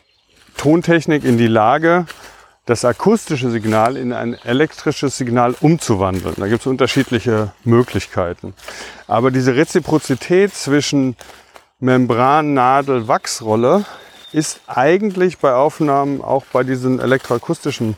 [0.57, 2.05] Tontechnik in die Lage,
[2.65, 6.35] das akustische Signal in ein elektrisches Signal umzuwandeln.
[6.37, 8.53] Da gibt es unterschiedliche Möglichkeiten.
[9.07, 11.15] Aber diese Reziprozität zwischen
[11.79, 13.85] Membran, Nadel, Wachsrolle
[14.31, 17.95] ist eigentlich bei Aufnahmen auch bei diesen elektroakustischen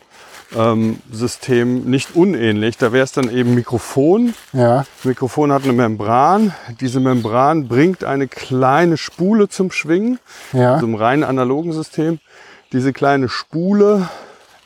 [0.56, 2.78] ähm, Systemen nicht unähnlich.
[2.78, 4.34] Da wäre es dann eben Mikrofon.
[4.54, 6.54] Ja, Das Mikrofon hat eine Membran.
[6.80, 10.20] Diese Membran bringt eine kleine Spule zum Schwingen,
[10.54, 10.80] ja.
[10.80, 12.20] so im rein analogen System.
[12.72, 14.10] Diese kleine Spule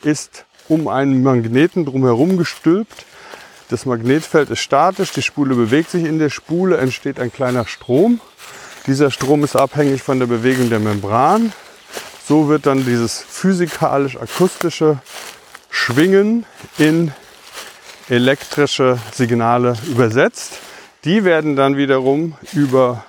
[0.02, 3.04] ist um einen Magneten drumherum gestülpt.
[3.68, 6.04] Das Magnetfeld ist statisch, die Spule bewegt sich.
[6.04, 8.20] In der Spule entsteht ein kleiner Strom.
[8.86, 11.52] Dieser Strom ist abhängig von der Bewegung der Membran.
[12.26, 14.98] So wird dann dieses physikalisch-akustische
[15.70, 16.46] Schwingen
[16.78, 17.12] in
[18.08, 20.54] elektrische Signale übersetzt.
[21.04, 23.04] Die werden dann wiederum über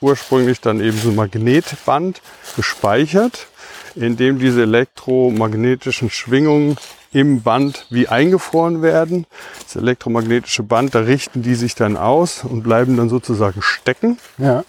[0.00, 2.22] ursprünglich dann eben so ein Magnetband
[2.56, 3.48] gespeichert,
[3.94, 6.76] in dem diese elektromagnetischen Schwingungen
[7.12, 9.26] im Band wie eingefroren werden.
[9.64, 14.18] Das elektromagnetische Band, da richten die sich dann aus und bleiben dann sozusagen stecken.
[14.38, 14.64] Ja,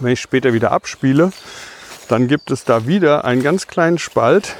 [0.00, 1.32] Wenn ich später wieder abspiele,
[2.08, 4.54] dann gibt es da wieder einen ganz kleinen Spalt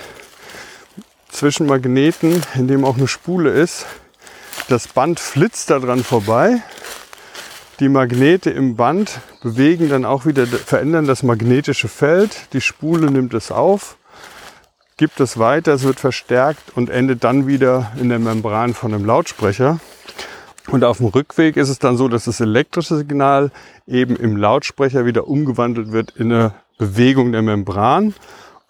[1.30, 3.86] zwischen Magneten, in dem auch eine Spule ist.
[4.68, 6.62] Das Band flitzt da dran vorbei.
[7.80, 12.52] Die Magnete im Band bewegen dann auch wieder, verändern das magnetische Feld.
[12.52, 13.96] Die Spule nimmt es auf,
[14.96, 19.04] gibt es weiter, es wird verstärkt und endet dann wieder in der Membran von einem
[19.04, 19.78] Lautsprecher.
[20.66, 23.52] Und auf dem Rückweg ist es dann so, dass das elektrische Signal
[23.86, 28.12] eben im Lautsprecher wieder umgewandelt wird in eine Bewegung der Membran.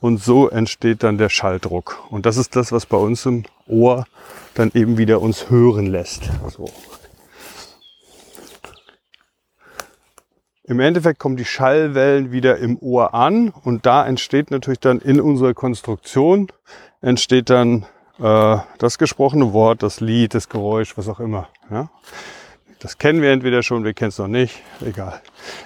[0.01, 1.99] Und so entsteht dann der Schalldruck.
[2.11, 4.05] Und das ist das, was bei uns im Ohr
[4.53, 6.31] dann eben wieder uns hören lässt.
[6.55, 6.71] So.
[10.69, 15.19] Im Endeffekt kommen die Schallwellen wieder im Ohr an und da entsteht natürlich dann in
[15.19, 16.49] unserer Konstruktion
[17.01, 17.87] entsteht dann
[18.21, 21.49] äh, das gesprochene Wort, das Lied, das Geräusch, was auch immer.
[21.71, 21.89] Ja?
[22.81, 25.23] Das kennen wir entweder schon, wir kennen es noch nicht, egal.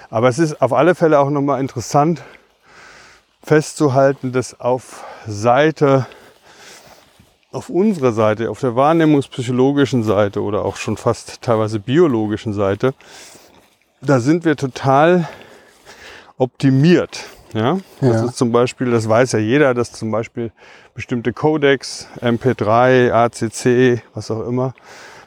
[0.09, 2.23] Aber es ist auf alle Fälle auch nochmal interessant
[3.43, 6.07] festzuhalten, dass auf Seite,
[7.51, 12.93] auf unserer Seite, auf der wahrnehmungspsychologischen Seite oder auch schon fast teilweise biologischen Seite,
[14.05, 15.27] da sind wir total
[16.37, 17.23] optimiert.
[17.53, 17.77] Ja?
[18.01, 18.25] Das Ja.
[18.25, 20.51] ist zum Beispiel, das weiß ja jeder, dass zum Beispiel
[20.95, 24.73] bestimmte Codecs, MP3, ACC, was auch immer,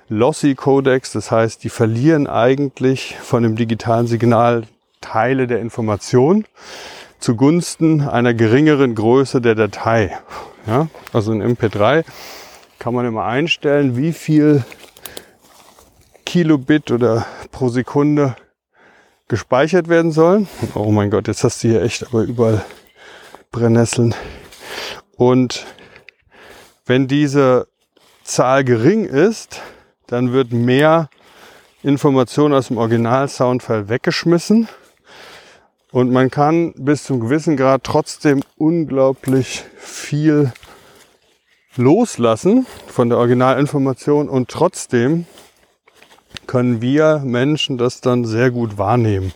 [0.09, 4.65] Lossy Codecs, das heißt, die verlieren eigentlich von dem digitalen Signal
[5.01, 6.45] Teile der Information.
[7.19, 10.17] zugunsten einer geringeren Größe der Datei.
[10.67, 12.05] Ja, also in MP3
[12.79, 14.65] kann man immer einstellen, wie viel
[16.27, 18.37] Kilobit oder pro Sekunde
[19.29, 20.49] gespeichert werden sollen.
[20.75, 22.65] Oh mein Gott, jetzt hast du hier echt aber überall
[23.51, 24.15] Brennnesseln.
[25.17, 25.67] Und
[26.85, 27.69] wenn diese
[28.23, 29.61] Zahl gering ist,
[30.07, 31.09] dann wird mehr
[31.83, 34.69] Information aus dem Original-Soundfile weggeschmissen.
[35.93, 40.53] Und man kann bis zum gewissen Grad trotzdem unglaublich viel
[41.77, 45.27] loslassen von der Originalinformation und trotzdem
[46.47, 49.33] können wir Menschen das dann sehr gut wahrnehmen.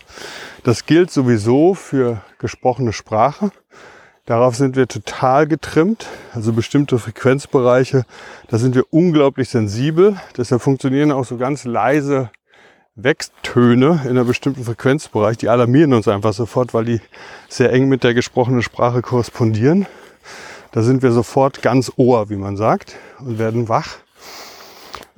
[0.65, 3.51] Das gilt sowieso für gesprochene Sprache.
[4.27, 6.07] Darauf sind wir total getrimmt.
[6.35, 8.05] Also bestimmte Frequenzbereiche,
[8.49, 10.17] da sind wir unglaublich sensibel.
[10.37, 12.31] Deshalb funktionieren auch so ganz leise
[12.95, 15.39] Wechstöne in einer bestimmten Frequenzbereich.
[15.39, 17.01] Die alarmieren uns einfach sofort, weil die
[17.49, 19.87] sehr eng mit der gesprochenen Sprache korrespondieren.
[20.73, 23.97] Da sind wir sofort ganz ohr, wie man sagt, und werden wach.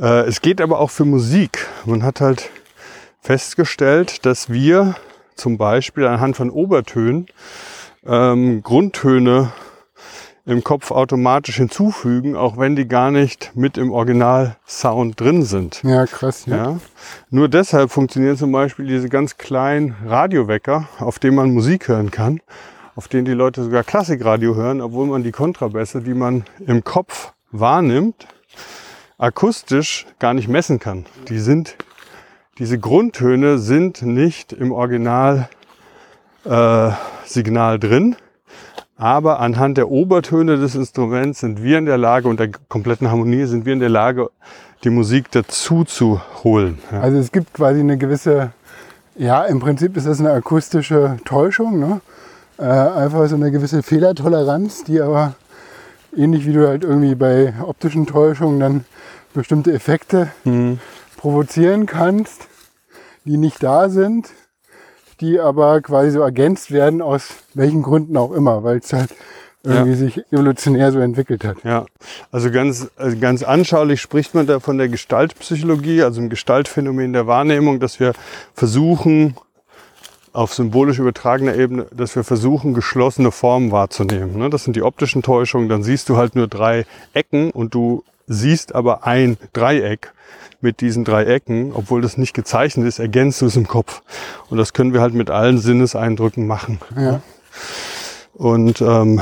[0.03, 1.69] Äh, es geht aber auch für Musik.
[1.87, 2.51] Man hat halt
[3.21, 4.97] festgestellt, dass wir
[5.37, 7.27] zum Beispiel anhand von Obertönen
[8.05, 9.53] ähm, Grundtöne
[10.45, 15.81] im Kopf automatisch hinzufügen, auch wenn die gar nicht mit im Original-Sound drin sind.
[15.85, 16.47] Ja, krass.
[16.47, 16.57] Ja.
[16.57, 16.79] Ja.
[17.31, 22.41] Nur deshalb funktionieren zum Beispiel diese ganz kleinen Radiowecker, auf denen man Musik hören kann,
[22.97, 27.33] auf denen die Leute sogar Klassikradio hören, obwohl man die Kontrabässe, die man im Kopf
[27.53, 28.27] wahrnimmt,
[29.23, 31.07] akustisch gar nicht messen kann.
[31.29, 31.77] Die sind,
[32.59, 35.49] diese Grundtöne sind nicht im Original
[36.45, 36.91] äh,
[37.79, 38.17] drin.
[38.97, 43.45] Aber anhand der Obertöne des Instruments sind wir in der Lage und der kompletten Harmonie
[43.45, 44.29] sind wir in der Lage,
[44.85, 46.79] die Musik dazu zu holen.
[46.91, 47.01] Ja.
[47.01, 48.53] Also es gibt quasi eine gewisse,
[49.17, 52.01] ja, im Prinzip ist das eine akustische Täuschung, ne?
[52.59, 55.35] Äh, einfach so eine gewisse Fehlertoleranz, die aber
[56.17, 58.85] ähnlich wie du halt irgendwie bei optischen Täuschungen dann
[59.35, 60.79] bestimmte Effekte Mhm.
[61.17, 62.49] provozieren kannst,
[63.25, 64.31] die nicht da sind,
[65.21, 69.11] die aber quasi so ergänzt werden aus welchen Gründen auch immer, weil es halt
[69.65, 71.59] irgendwie sich evolutionär so entwickelt hat.
[71.63, 71.87] Ja,
[72.33, 77.29] also ganz, also ganz anschaulich spricht man da von der Gestaltpsychologie, also im Gestaltphänomen der
[77.29, 78.13] Wahrnehmung, dass wir
[78.55, 79.37] versuchen,
[80.33, 84.37] auf symbolisch übertragener Ebene, dass wir versuchen, geschlossene Formen wahrzunehmen.
[84.39, 84.51] ne?
[84.51, 85.69] Das sind die optischen Täuschungen.
[85.69, 90.13] Dann siehst du halt nur drei Ecken und du siehst aber ein Dreieck
[90.61, 94.03] mit diesen drei Ecken, obwohl das nicht gezeichnet ist, ergänzt du es im Kopf.
[94.49, 96.79] Und das können wir halt mit allen Sinneseindrücken machen.
[96.97, 97.21] Ja.
[98.35, 99.21] Und ähm,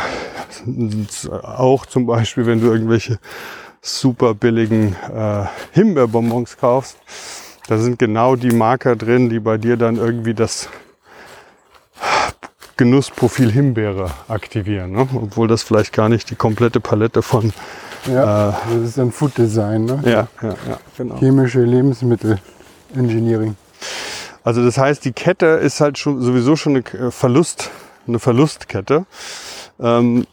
[1.42, 3.18] auch zum Beispiel, wenn du irgendwelche
[3.80, 6.98] super billigen äh, Himbeerbonbons kaufst,
[7.66, 10.68] da sind genau die Marker drin, die bei dir dann irgendwie das
[12.76, 14.92] Genussprofil Himbeere aktivieren.
[14.92, 15.08] Ne?
[15.14, 17.52] Obwohl das vielleicht gar nicht die komplette Palette von
[18.06, 20.00] Ja, das ist dann Food Design, ne?
[20.04, 21.16] ja, ja, ja, genau.
[21.18, 22.38] chemische Lebensmittel
[22.94, 23.56] Engineering.
[24.42, 27.70] Also das heißt, die Kette ist halt schon sowieso schon eine K- Verlust,
[28.08, 29.04] eine Verlustkette.
[29.78, 30.26] Ähm,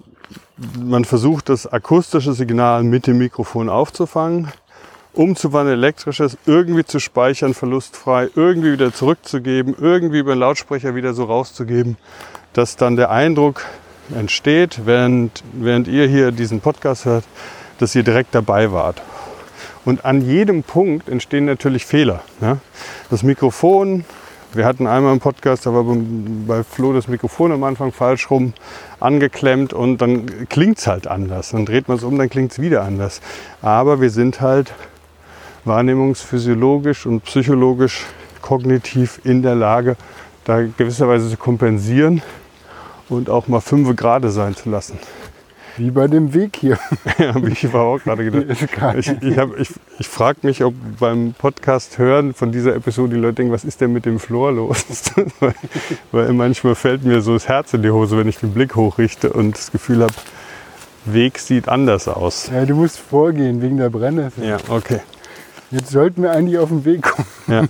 [0.81, 4.47] man versucht das akustische Signal mit dem Mikrofon aufzufangen,
[5.13, 11.25] umzuwandeln elektrisches, irgendwie zu speichern, verlustfrei, irgendwie wieder zurückzugeben, irgendwie über den Lautsprecher wieder so
[11.25, 11.97] rauszugeben,
[12.53, 13.65] dass dann der Eindruck
[14.15, 17.25] entsteht, während, während ihr hier diesen Podcast hört,
[17.79, 19.01] dass ihr direkt dabei wart.
[19.85, 22.21] Und an jedem Punkt entstehen natürlich Fehler.
[22.41, 22.57] Ja?
[23.09, 24.03] Das Mikrofon,
[24.53, 28.53] wir hatten einmal im Podcast, da war bei Flo das Mikrofon am Anfang falsch rum
[28.99, 31.51] angeklemmt und dann klingt es halt anders.
[31.51, 33.21] Dann dreht man es um, dann klingt es wieder anders.
[33.61, 34.73] Aber wir sind halt
[35.63, 38.05] wahrnehmungsphysiologisch und psychologisch
[38.41, 39.95] kognitiv in der Lage,
[40.45, 42.21] da gewisserweise zu kompensieren
[43.09, 44.99] und auch mal fünf Grade sein zu lassen.
[45.77, 46.77] Wie bei dem Weg hier.
[47.19, 48.45] Ja, ich war auch gerade gedacht.
[48.97, 53.19] Ich, ich, hab- ich, ich frage mich, ob beim Podcast hören von dieser Episode die
[53.21, 54.85] Leute denken, was ist denn mit dem Flor los?
[55.39, 55.55] weil,
[56.11, 59.31] weil manchmal fällt mir so das Herz in die Hose, wenn ich den Blick hochrichte
[59.33, 60.13] und das Gefühl habe,
[61.05, 62.49] Weg sieht anders aus.
[62.53, 64.45] Ja, du musst vorgehen wegen der Brennnessel.
[64.45, 64.99] Ja, okay.
[65.71, 67.27] Jetzt sollten wir eigentlich auf den Weg kommen.
[67.47, 67.63] Ja.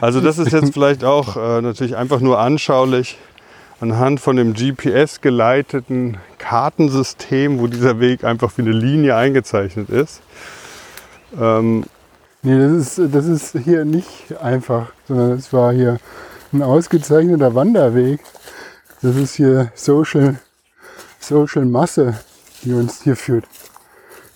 [0.00, 3.18] Also das ist jetzt vielleicht auch äh, natürlich einfach nur anschaulich
[3.80, 10.20] anhand von dem GPS geleiteten Kartensystem, wo dieser Weg einfach wie eine Linie eingezeichnet ist.
[11.40, 11.84] Ähm,
[12.42, 15.98] Nee, das ist, das ist hier nicht einfach, sondern es war hier
[16.54, 18.20] ein ausgezeichneter Wanderweg.
[19.02, 20.38] Das ist hier Social,
[21.18, 22.18] Social Masse,
[22.62, 23.44] die uns hier führt.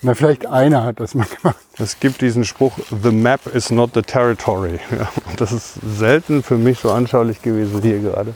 [0.02, 1.56] Na, vielleicht einer hat das mal gemacht.
[1.78, 4.80] Es gibt diesen Spruch, the map is not the territory.
[4.90, 8.34] Ja, das ist selten für mich so anschaulich gewesen hier gerade.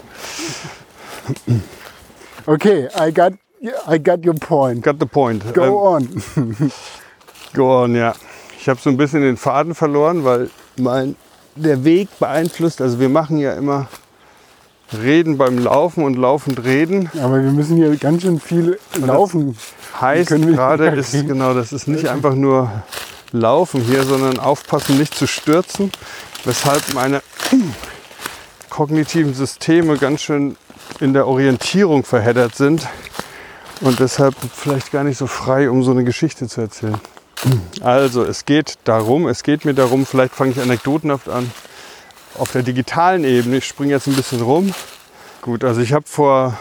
[2.47, 4.83] Okay, I got, I got your point.
[4.83, 5.43] Got the point.
[5.55, 6.73] Go Ähm, on.
[7.55, 8.15] Go on, ja.
[8.61, 11.17] Ich habe so ein bisschen den Faden verloren, weil mein,
[11.57, 12.81] der Weg beeinflusst.
[12.81, 13.89] Also wir machen ja immer
[14.93, 17.11] Reden beim Laufen und laufend reden.
[17.23, 19.57] Aber wir müssen hier ganz schön viel laufen.
[20.01, 22.71] Heißt gerade ist genau, das ist nicht einfach nur
[23.33, 25.93] Laufen hier, sondern aufpassen, nicht zu stürzen,
[26.45, 27.21] weshalb meine
[28.71, 30.57] kognitiven Systeme ganz schön
[31.01, 32.89] in der Orientierung verheddert sind
[33.81, 37.01] und deshalb vielleicht gar nicht so frei, um so eine Geschichte zu erzählen.
[37.81, 41.51] Also, es geht darum, es geht mir darum, vielleicht fange ich anekdotenhaft an,
[42.37, 44.72] auf der digitalen Ebene, ich springe jetzt ein bisschen rum.
[45.43, 46.59] Gut, also ich habe vor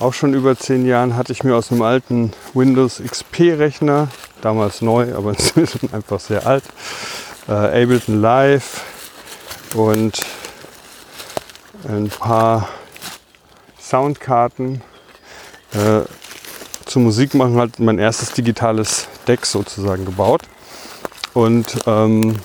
[0.00, 4.08] auch schon über zehn Jahren hatte ich mir aus einem alten Windows XP-Rechner,
[4.42, 6.64] damals neu, aber inzwischen einfach sehr alt,
[7.48, 8.82] äh, Ableton Live
[9.74, 10.24] und
[11.88, 12.68] ein paar
[13.80, 14.82] Soundkarten
[15.74, 16.02] äh,
[16.86, 20.42] zum Musik machen halt mein erstes digitales Deck sozusagen gebaut
[21.32, 22.36] und ähm,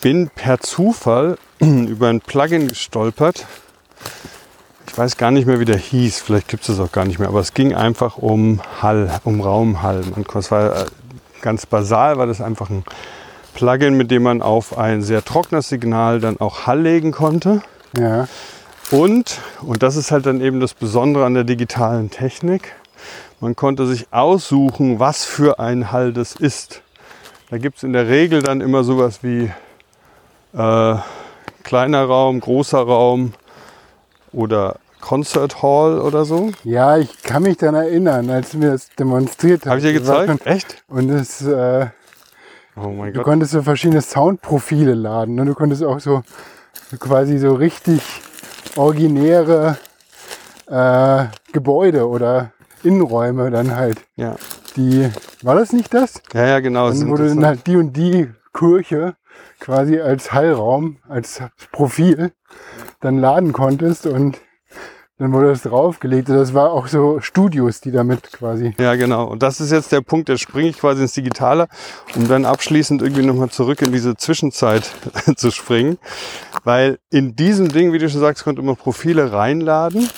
[0.00, 3.46] bin per Zufall über ein Plugin gestolpert.
[4.88, 6.20] Ich weiß gar nicht mehr, wie der hieß.
[6.20, 7.28] Vielleicht gibt es das auch gar nicht mehr.
[7.28, 10.02] Aber es ging einfach um Hall, um Raumhall.
[10.14, 10.84] Man, es war äh,
[11.42, 12.84] ganz basal, war das einfach ein
[13.52, 17.62] Plugin, mit dem man auf ein sehr trockenes Signal dann auch Hall legen konnte.
[17.98, 18.28] Ja.
[18.90, 22.72] Und, und das ist halt dann eben das Besondere an der digitalen Technik,
[23.40, 26.82] man konnte sich aussuchen, was für ein Hall das ist.
[27.50, 29.50] Da gibt es in der Regel dann immer sowas wie
[30.56, 30.96] äh,
[31.62, 33.34] kleiner Raum, großer Raum
[34.32, 36.50] oder Concert Hall oder so.
[36.64, 39.68] ja, ich kann mich daran erinnern, als mir das demonstriert hast.
[39.70, 40.46] Habe ich dir gezeigt?
[40.46, 40.82] Echt?
[40.88, 41.86] schon- Und es, äh,
[42.74, 43.24] Oh mein du Gott.
[43.24, 45.34] konntest so verschiedene Soundprofile laden.
[45.34, 45.44] Ne?
[45.44, 46.22] Du konntest auch so
[46.98, 48.02] quasi so richtig
[48.76, 49.78] originäre
[50.66, 52.52] äh, Gebäude oder
[52.82, 54.00] Innenräume dann halt.
[54.16, 54.36] Ja.
[54.76, 55.10] Die,
[55.42, 56.22] war das nicht das?
[56.34, 56.90] ja, ja, genau.
[56.90, 59.16] Dann wurde dann halt die und die Kirche
[59.58, 62.32] quasi als Hallraum, als Profil
[63.00, 64.38] dann laden konntest und
[65.18, 66.28] dann wurde das draufgelegt.
[66.28, 68.74] Und das war auch so Studios, die damit quasi.
[68.78, 69.24] Ja, genau.
[69.24, 71.68] Und das ist jetzt der Punkt, da springe ich quasi ins Digitale,
[72.14, 74.90] um dann abschließend irgendwie nochmal zurück in diese Zwischenzeit
[75.36, 75.98] zu springen.
[76.64, 80.08] Weil in diesem Ding, wie du schon sagst, konnte man Profile reinladen.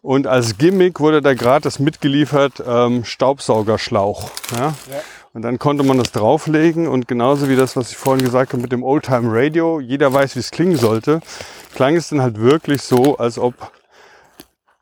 [0.00, 4.30] Und als Gimmick wurde da gratis mitgeliefert ähm, Staubsaugerschlauch.
[4.56, 4.74] Ja?
[5.32, 8.62] Und dann konnte man das drauflegen und genauso wie das, was ich vorhin gesagt habe
[8.62, 11.20] mit dem Oldtime Radio, jeder weiß, wie es klingen sollte,
[11.74, 13.72] klang es dann halt wirklich so, als ob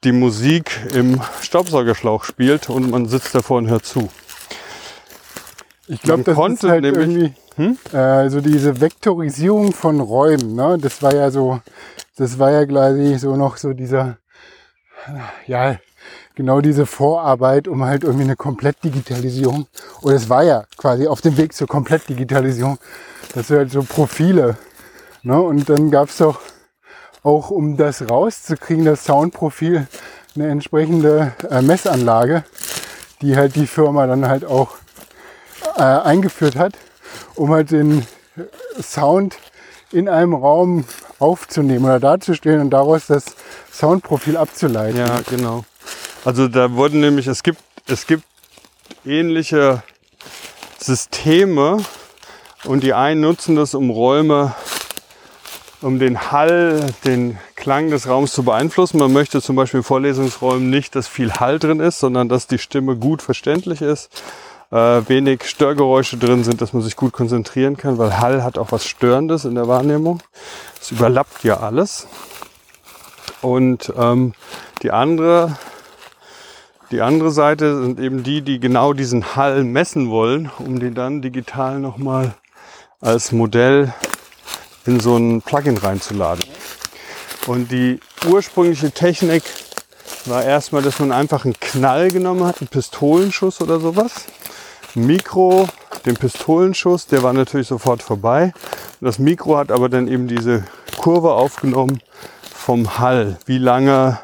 [0.05, 4.09] die Musik im Staubsaugerschlauch spielt und man sitzt davor und hört zu.
[5.87, 7.79] Ich glaube, das konnte ist halt nämlich- Hm?
[7.93, 10.55] irgendwie äh, so diese Vektorisierung von Räumen.
[10.57, 10.77] Ne?
[10.81, 11.61] Das war ja so,
[12.17, 14.17] das war ja quasi so noch so dieser,
[15.47, 15.77] ja,
[16.35, 19.67] genau diese Vorarbeit, um halt irgendwie eine Komplettdigitalisierung.
[20.03, 22.79] Oder es war ja quasi auf dem Weg zur Komplettdigitalisierung,
[23.35, 24.57] dass du halt so Profile.
[25.23, 25.41] Ne?
[25.41, 26.41] Und dann gab's doch
[27.25, 29.89] auch, um das rauszukriegen, das Soundprofil,
[30.37, 32.45] eine entsprechende äh, Messanlage,
[33.23, 34.77] die halt die Firma dann halt auch
[35.77, 36.75] äh, eingeführt hat,
[37.35, 38.07] um halt den
[38.81, 39.37] Sound
[39.91, 40.85] in einem Raum
[41.19, 43.25] aufzunehmen oder darzustellen und daraus das
[43.73, 44.99] Soundprofil abzuleiten.
[44.99, 45.65] Ja, genau.
[46.25, 48.25] Also da wurden nämlich, es gibt, es gibt
[49.05, 49.83] ähnliche
[50.79, 51.79] Systeme
[52.65, 54.55] und die einen nutzen das, um Räume,
[55.85, 58.99] um den Hall, den Klang des Raums zu beeinflussen.
[58.99, 62.59] Man möchte zum Beispiel in Vorlesungsräumen nicht, dass viel Hall drin ist, sondern dass die
[62.59, 64.11] Stimme gut verständlich ist,
[64.73, 68.73] äh, wenig Störgeräusche drin sind, dass man sich gut konzentrieren kann, weil Hall hat auch
[68.73, 70.23] was Störendes in der Wahrnehmung.
[70.81, 72.07] Es überlappt ja alles.
[73.43, 74.33] Und ähm,
[74.83, 75.59] die andere
[76.91, 81.23] die andere Seite sind eben die, die genau diesen Hall messen wollen, um den dann
[81.23, 82.35] digital nochmal
[83.01, 83.93] als Modell
[84.87, 86.45] in so ein Plugin reinzuladen.
[87.47, 89.43] Und die ursprüngliche Technik
[90.27, 94.13] war erstmal, dass man einfach einen Knall genommen hat, einen Pistolenschuss oder sowas.
[94.95, 95.69] Mikro,
[96.07, 98.53] den Pistolenschuss, der war natürlich sofort vorbei.
[99.01, 100.65] Das Mikro hat aber dann eben diese
[100.97, 102.01] Kurve aufgenommen
[102.43, 104.19] vom Hall, wie lange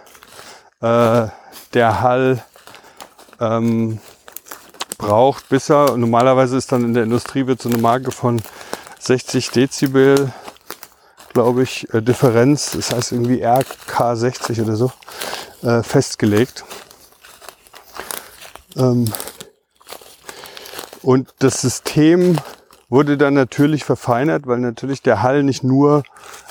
[0.81, 1.27] äh,
[1.75, 2.43] der Hall
[3.41, 3.99] ähm,
[4.97, 8.41] braucht, bis er, normalerweise ist dann in der Industrie wird so eine Marke von
[9.01, 10.33] 60 Dezibel,
[11.31, 14.93] glaube ich, äh, Differenz, das heißt irgendwie RK60 oder so,
[15.63, 16.65] äh, festgelegt.
[18.77, 19.13] Ähm,
[21.03, 22.37] und das System
[22.89, 26.03] wurde dann natürlich verfeinert, weil natürlich der Hall nicht nur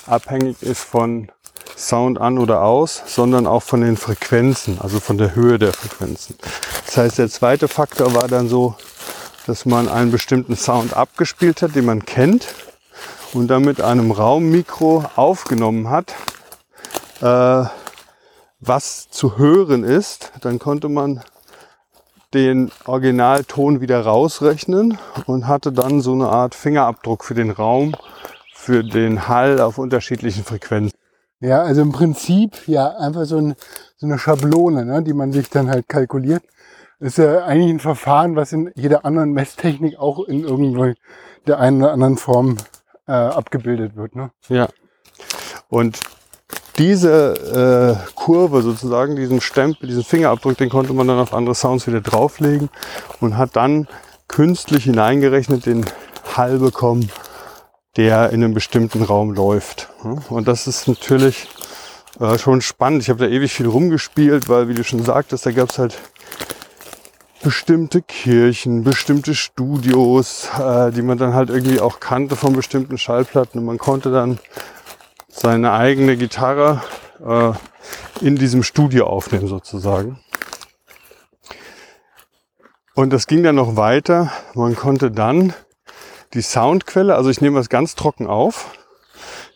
[0.07, 1.31] abhängig ist von
[1.77, 6.35] Sound an oder aus, sondern auch von den Frequenzen, also von der Höhe der Frequenzen.
[6.85, 8.75] Das heißt, der zweite Faktor war dann so,
[9.45, 12.47] dass man einen bestimmten Sound abgespielt hat, den man kennt
[13.33, 16.15] und dann mit einem Raummikro aufgenommen hat,
[17.21, 17.65] äh,
[18.59, 20.31] was zu hören ist.
[20.41, 21.21] Dann konnte man
[22.33, 27.95] den Originalton wieder rausrechnen und hatte dann so eine Art Fingerabdruck für den Raum,
[28.53, 30.97] für den Hall auf unterschiedlichen Frequenzen.
[31.39, 33.55] Ja, also im Prinzip ja einfach so, ein,
[33.95, 36.43] so eine Schablone, ne, die man sich dann halt kalkuliert.
[36.99, 40.91] Ist ja eigentlich ein Verfahren, was in jeder anderen Messtechnik auch in irgendwo
[41.47, 42.57] der einen oder anderen Form
[43.09, 44.15] äh, abgebildet wird.
[44.15, 44.31] Ne?
[44.49, 44.69] Ja.
[45.67, 45.99] Und
[46.77, 51.87] diese äh, Kurve sozusagen, diesen Stempel, diesen Fingerabdruck, den konnte man dann auf andere Sounds
[51.87, 52.69] wieder drauflegen
[53.19, 53.87] und hat dann
[54.27, 55.85] künstlich hineingerechnet den
[56.37, 57.11] Hall bekommen,
[57.97, 59.89] der in einem bestimmten Raum läuft.
[60.29, 61.49] Und das ist natürlich
[62.19, 63.01] äh, schon spannend.
[63.01, 65.97] Ich habe da ewig viel rumgespielt, weil, wie du schon sagtest, da gab es halt
[67.41, 73.59] bestimmte Kirchen, bestimmte Studios, äh, die man dann halt irgendwie auch kannte von bestimmten Schallplatten.
[73.59, 74.39] Und man konnte dann
[75.27, 76.81] seine eigene Gitarre
[77.25, 77.51] äh,
[78.25, 80.19] in diesem Studio aufnehmen sozusagen.
[82.93, 84.31] Und das ging dann noch weiter.
[84.55, 85.53] Man konnte dann
[86.33, 88.71] die Soundquelle, also ich nehme das ganz trocken auf,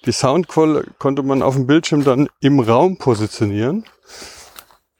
[0.05, 3.85] die Soundquelle konnte man auf dem Bildschirm dann im Raum positionieren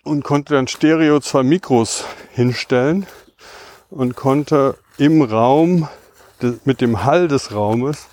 [0.04, 3.06] und konnte dann Stereo zwei Mikros hinstellen
[3.90, 5.88] und konnte im Raum
[6.66, 8.08] mit dem Hall des Raumes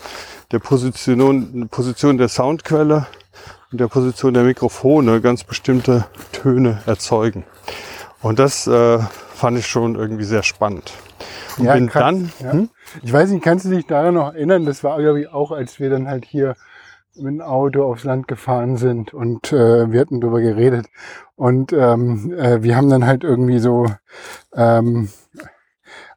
[0.53, 3.07] der Position, Position der Soundquelle
[3.72, 7.45] und der Position der Mikrofone ganz bestimmte Töne erzeugen.
[8.22, 8.99] Und das äh,
[9.34, 10.93] fand ich schon irgendwie sehr spannend.
[11.57, 12.53] Und Ja, bin krass, dann, ja.
[12.53, 12.68] hm?
[13.03, 14.64] Ich weiß nicht, kannst du dich daran noch erinnern?
[14.64, 16.57] Das war, glaube ich, auch, als wir dann halt hier
[17.21, 20.87] mit dem Auto aufs Land gefahren sind und äh, wir hatten darüber geredet.
[21.37, 23.87] Und ähm, äh, wir haben dann halt irgendwie so
[24.55, 25.09] ähm,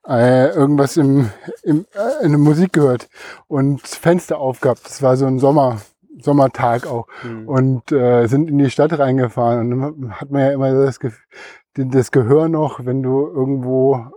[0.08, 1.30] äh, irgendwas im,
[1.64, 3.10] im, äh, in der Musik gehört
[3.48, 4.82] und Fenster aufgehabt.
[4.86, 5.82] Das war so ein Sommer,
[6.20, 7.08] Sommertag auch.
[7.22, 7.48] Hm.
[7.48, 9.74] Und äh, sind in die Stadt reingefahren.
[9.74, 11.12] Und dann hat man ja immer das, Ge
[11.76, 14.08] das Gehör noch, wenn du irgendwo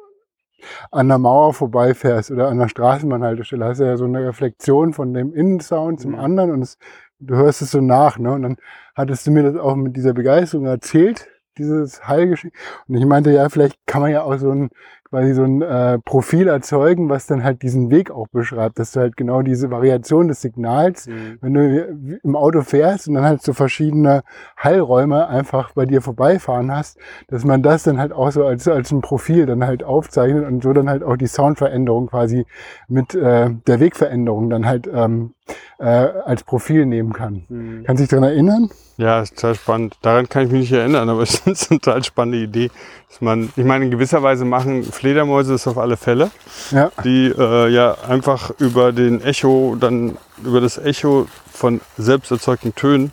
[0.91, 5.15] an der Mauer vorbeifährst oder an der Straßenbahnhaltestelle, hast du ja so eine Reflexion von
[5.15, 6.19] dem Innensound zum Mhm.
[6.19, 6.79] anderen und es,
[7.19, 8.19] du hörst es so nach.
[8.19, 8.33] Ne?
[8.33, 8.57] Und dann
[8.95, 11.29] hattest du mir das auch mit dieser Begeisterung erzählt,
[11.59, 12.57] dieses Heilgeschichte.
[12.89, 14.71] Und ich meinte, ja, vielleicht kann man ja auch so ein
[15.11, 19.01] quasi so ein äh, Profil erzeugen, was dann halt diesen Weg auch beschreibt, dass du
[19.01, 21.39] halt genau diese Variation des Signals Hm.
[21.41, 24.23] wenn du im Auto fährst und dann halt so verschiedene
[24.57, 26.99] Hallräume einfach bei dir vorbeifahren hast,
[27.29, 30.63] dass man das dann halt auch so als, als ein Profil dann halt aufzeichnet und
[30.63, 32.47] so dann halt auch die Soundveränderung quasi
[32.89, 35.36] mit äh, der Wegveränderung dann halt ähm,
[35.79, 37.45] äh, als Profil nehmen kann.
[37.49, 37.85] Hm.
[37.85, 38.71] Kannst du dich daran erinnern?
[38.97, 39.97] Ja, ist total spannend.
[40.01, 42.71] Daran kann ich mich nicht erinnern, aber es ist eine total spannende Idee.
[43.09, 46.31] Dass man, ich meine, in gewisser Weise machen Fledermäuse das auf alle Fälle,
[46.71, 52.75] Ja, die äh, ja einfach über den Echo, dann über das Echo von selbst erzeugten
[52.75, 53.13] Tönen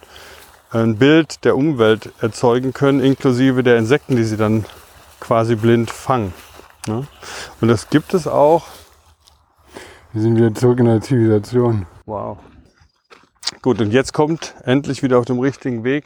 [0.72, 4.66] ein Bild der Umwelt erzeugen können, inklusive der Insekten, die sie dann
[5.20, 6.34] quasi blind fangen.
[6.88, 7.08] Ne?
[7.62, 8.66] Und das gibt es auch
[10.14, 11.88] wir sind wieder zurück in der Zivilisation.
[12.06, 12.38] Wow.
[13.62, 16.06] Gut, und jetzt kommt endlich wieder auf dem richtigen Weg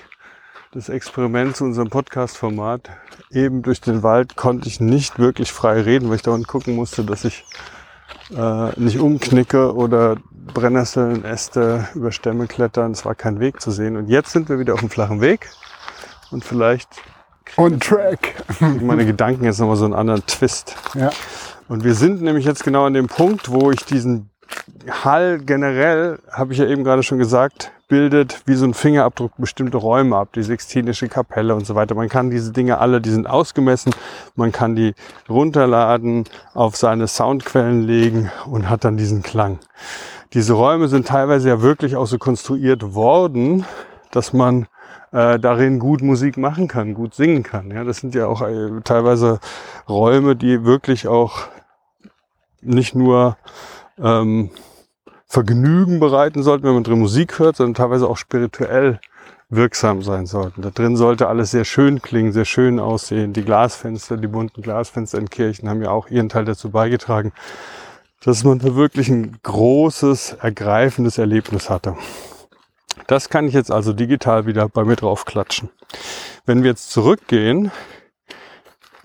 [0.72, 2.89] das Experiment zu unserem Podcast-Format.
[3.32, 7.03] Eben durch den Wald konnte ich nicht wirklich frei reden, weil ich dauernd gucken musste,
[7.03, 7.45] dass ich
[8.36, 10.18] äh, nicht umknicke oder
[10.53, 12.91] Brennnesseln, Äste über Stämme klettern.
[12.91, 13.97] Es war kein Weg zu sehen.
[13.97, 15.49] Und jetzt sind wir wieder auf dem flachen Weg.
[16.32, 16.89] Und vielleicht
[17.55, 18.43] On track.
[18.82, 20.76] meine Gedanken jetzt nochmal so einen anderen Twist.
[20.93, 21.12] Ja,
[21.68, 24.30] Und wir sind nämlich jetzt genau an dem Punkt, wo ich diesen
[24.89, 29.78] Hall generell, habe ich ja eben gerade schon gesagt, bildet wie so ein Fingerabdruck bestimmte
[29.78, 31.95] Räume ab, die Sixtinische Kapelle und so weiter.
[31.95, 33.93] Man kann diese Dinge alle, die sind ausgemessen,
[34.36, 34.93] man kann die
[35.30, 39.59] runterladen, auf seine Soundquellen legen und hat dann diesen Klang.
[40.34, 43.65] Diese Räume sind teilweise ja wirklich auch so konstruiert worden,
[44.11, 44.68] dass man
[45.11, 47.72] äh, darin gut Musik machen kann, gut singen kann.
[47.72, 49.39] Ja, das sind ja auch äh, teilweise
[49.88, 51.47] Räume, die wirklich auch
[52.68, 53.38] nicht nur
[53.99, 54.51] ähm,
[55.26, 58.99] Vergnügen bereiten sollten, wenn man drin Musik hört, sondern teilweise auch spirituell
[59.49, 60.61] wirksam sein sollten.
[60.61, 63.34] Da drin sollte alles sehr schön klingen, sehr schön aussehen.
[63.34, 67.34] Die Glasfenster, die bunten Glasfenster in Kirchen haben ja auch ihren Teil dazu beigetragen,
[68.24, 71.95] dass man da wirklich ein großes, ergreifendes Erlebnis hatte.
[73.07, 75.70] Das kann ich jetzt also digital wieder bei mir draufklatschen.
[76.45, 77.72] Wenn wir jetzt zurückgehen,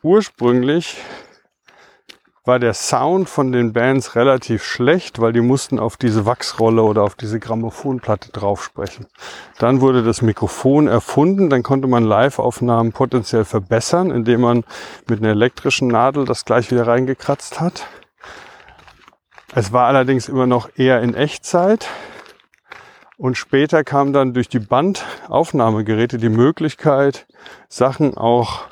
[0.02, 0.96] ursprünglich
[2.44, 7.04] war der Sound von den Bands relativ schlecht, weil die mussten auf diese Wachsrolle oder
[7.04, 9.06] auf diese Grammophonplatte drauf sprechen.
[9.58, 14.64] Dann wurde das Mikrofon erfunden, dann konnte man Live-Aufnahmen potenziell verbessern, indem man
[15.08, 17.86] mit einer elektrischen Nadel das gleich wieder reingekratzt hat.
[19.54, 21.88] Es war allerdings immer noch eher in Echtzeit.
[23.18, 27.28] Und später kam dann durch die Bandaufnahmegeräte die Möglichkeit,
[27.68, 28.64] Sachen auch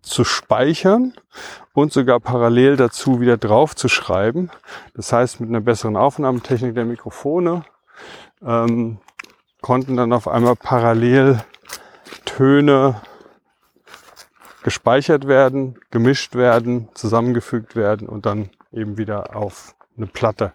[0.00, 1.12] zu speichern
[1.72, 4.50] und sogar parallel dazu wieder drauf zu schreiben.
[4.94, 7.64] Das heißt, mit einer besseren Aufnahmetechnik der Mikrofone
[8.44, 8.98] ähm,
[9.60, 11.42] konnten dann auf einmal parallel
[12.24, 13.00] Töne
[14.62, 20.52] gespeichert werden, gemischt werden, zusammengefügt werden und dann eben wieder auf eine Platte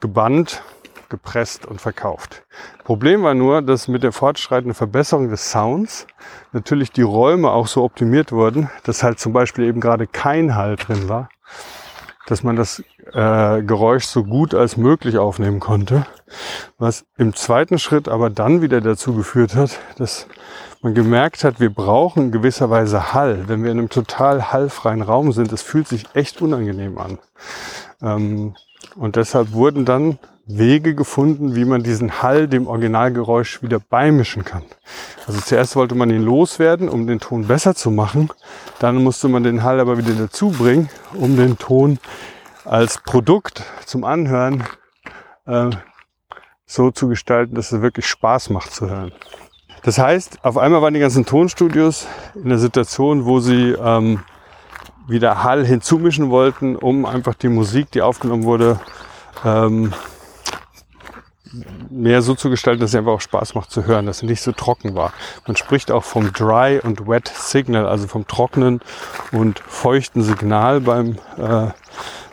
[0.00, 0.62] gebannt
[1.08, 2.44] gepresst und verkauft.
[2.84, 6.06] Problem war nur, dass mit der fortschreitenden Verbesserung des Sounds
[6.52, 10.76] natürlich die Räume auch so optimiert wurden, dass halt zum Beispiel eben gerade kein Hall
[10.76, 11.28] drin war,
[12.26, 12.82] dass man das
[13.12, 16.06] äh, Geräusch so gut als möglich aufnehmen konnte,
[16.78, 20.26] was im zweiten Schritt aber dann wieder dazu geführt hat, dass
[20.82, 23.48] man gemerkt hat, wir brauchen gewisserweise Hall.
[23.48, 27.18] Wenn wir in einem total hallfreien Raum sind, das fühlt sich echt unangenehm an.
[28.02, 28.54] Ähm,
[28.94, 34.62] und deshalb wurden dann Wege gefunden, wie man diesen Hall dem Originalgeräusch wieder beimischen kann.
[35.26, 38.30] Also zuerst wollte man ihn loswerden, um den Ton besser zu machen.
[38.78, 41.98] Dann musste man den Hall aber wieder dazu bringen, um den Ton
[42.64, 44.62] als Produkt zum Anhören
[45.46, 45.70] äh,
[46.64, 49.12] so zu gestalten, dass es wirklich Spaß macht zu hören.
[49.82, 54.20] Das heißt, auf einmal waren die ganzen Tonstudios in der Situation, wo sie ähm,
[55.08, 58.80] wieder Hall hinzumischen wollten, um einfach die Musik, die aufgenommen wurde,
[59.44, 59.92] ähm,
[61.90, 64.42] mehr so zu gestalten, dass es einfach auch Spaß macht zu hören, dass es nicht
[64.42, 65.12] so trocken war.
[65.46, 68.80] Man spricht auch vom Dry und Wet Signal, also vom trockenen
[69.32, 71.68] und feuchten Signal beim äh,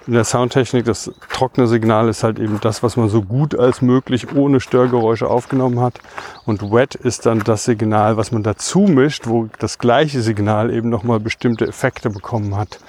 [0.07, 0.85] in der Soundtechnik.
[0.85, 5.29] Das trockene Signal ist halt eben das, was man so gut als möglich ohne Störgeräusche
[5.29, 5.99] aufgenommen hat.
[6.45, 10.89] Und Wet ist dann das Signal, was man dazu mischt, wo das gleiche Signal eben
[10.89, 12.79] nochmal bestimmte Effekte bekommen hat,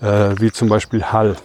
[0.00, 1.36] äh, wie zum Beispiel Hall.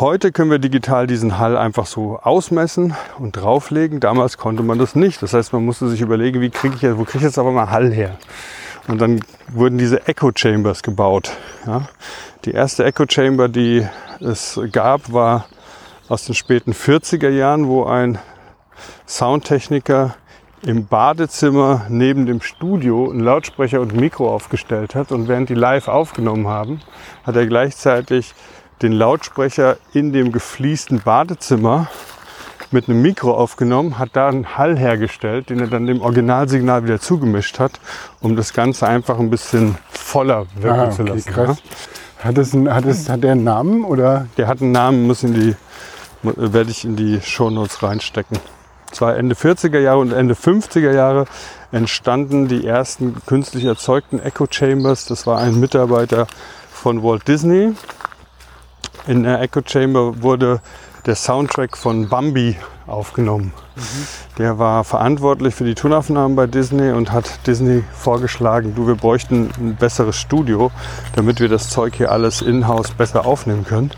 [0.00, 4.00] Heute können wir digital diesen Hall einfach so ausmessen und drauflegen.
[4.00, 5.20] Damals konnte man das nicht.
[5.20, 7.70] Das heißt, man musste sich überlegen, wie kriege ich wo kriege ich jetzt aber mal
[7.70, 8.16] Hall her?
[8.88, 11.32] Und dann wurden diese Echo Chambers gebaut.
[11.66, 11.82] Ja.
[12.46, 13.86] Die erste Echo Chamber, die
[14.20, 15.44] es gab, war
[16.08, 18.18] aus den späten 40er Jahren, wo ein
[19.06, 20.16] Soundtechniker
[20.62, 25.12] im Badezimmer neben dem Studio einen Lautsprecher und ein Mikro aufgestellt hat.
[25.12, 26.80] Und während die live aufgenommen haben,
[27.22, 28.32] hat er gleichzeitig
[28.82, 31.88] den Lautsprecher in dem gefliesten Badezimmer
[32.70, 37.00] mit einem Mikro aufgenommen, hat da einen Hall hergestellt, den er dann dem Originalsignal wieder
[37.00, 37.72] zugemischt hat,
[38.20, 41.32] um das Ganze einfach ein bisschen voller wirken ah, okay, zu lassen.
[41.32, 41.58] Krass.
[42.18, 42.24] Ja.
[42.24, 44.26] Hat, es ein, hat, es, hat der einen Namen oder?
[44.36, 45.56] Der hat einen Namen, muss in die,
[46.22, 48.38] werde ich in die Shownotes reinstecken.
[48.92, 51.24] Zwar Ende 40er Jahre und Ende 50er Jahre
[51.72, 55.06] entstanden die ersten künstlich erzeugten Echo Chambers.
[55.06, 56.26] Das war ein Mitarbeiter
[56.72, 57.72] von Walt Disney,
[59.06, 60.60] in der Echo Chamber wurde
[61.06, 63.52] der Soundtrack von Bambi aufgenommen.
[63.76, 63.82] Mhm.
[64.38, 69.50] Der war verantwortlich für die Tonaufnahmen bei Disney und hat Disney vorgeschlagen, du, wir bräuchten
[69.58, 70.70] ein besseres Studio,
[71.14, 73.90] damit wir das Zeug hier alles in-house besser aufnehmen können.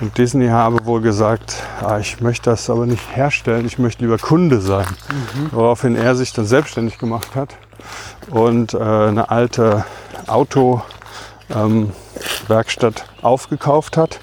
[0.00, 4.18] Und Disney habe wohl gesagt, ah, ich möchte das aber nicht herstellen, ich möchte lieber
[4.18, 4.86] Kunde sein.
[5.08, 5.48] Mhm.
[5.52, 7.54] Woraufhin er sich dann selbstständig gemacht hat
[8.30, 9.84] und äh, eine alte
[10.26, 10.82] Auto
[11.54, 11.92] ähm,
[12.48, 14.20] Werkstatt aufgekauft hat.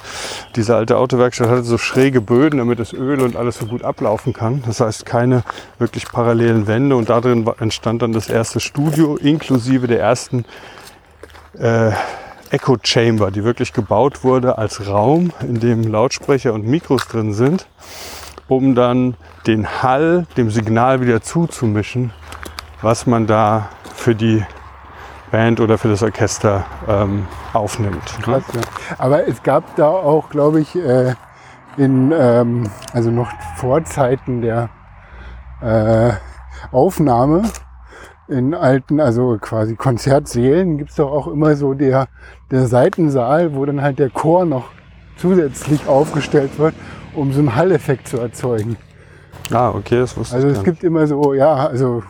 [0.55, 4.33] Diese alte Autowerkstatt hatte so schräge Böden, damit das Öl und alles so gut ablaufen
[4.33, 4.63] kann.
[4.65, 5.43] Das heißt keine
[5.79, 10.45] wirklich parallelen Wände und darin entstand dann das erste Studio inklusive der ersten
[11.57, 11.91] äh,
[12.49, 17.65] Echo Chamber, die wirklich gebaut wurde als Raum, in dem Lautsprecher und Mikros drin sind,
[18.47, 19.15] um dann
[19.47, 22.13] den Hall dem Signal wieder zuzumischen,
[22.81, 24.45] was man da für die
[25.33, 28.03] Band oder für das Orchester ähm, aufnimmt.
[28.21, 28.61] Krass, ja.
[28.99, 31.15] Aber es gab da auch, glaube ich, äh,
[31.75, 34.69] in, ähm, also noch vor Zeiten der
[35.59, 36.11] äh,
[36.71, 37.41] Aufnahme
[38.27, 42.09] in alten, also quasi Konzertsälen gibt es doch auch immer so der,
[42.51, 44.65] der Seitensaal, wo dann halt der Chor noch
[45.17, 46.75] zusätzlich aufgestellt wird,
[47.15, 48.77] um so einen Halleffekt zu erzeugen.
[49.51, 50.53] Ah, okay, das wusste also ich.
[50.53, 52.03] Also es gibt immer so, ja, also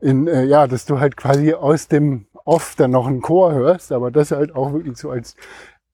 [0.00, 3.92] in, äh, ja, dass du halt quasi aus dem oft dann noch einen Chor hörst,
[3.92, 5.36] aber das halt auch wirklich so als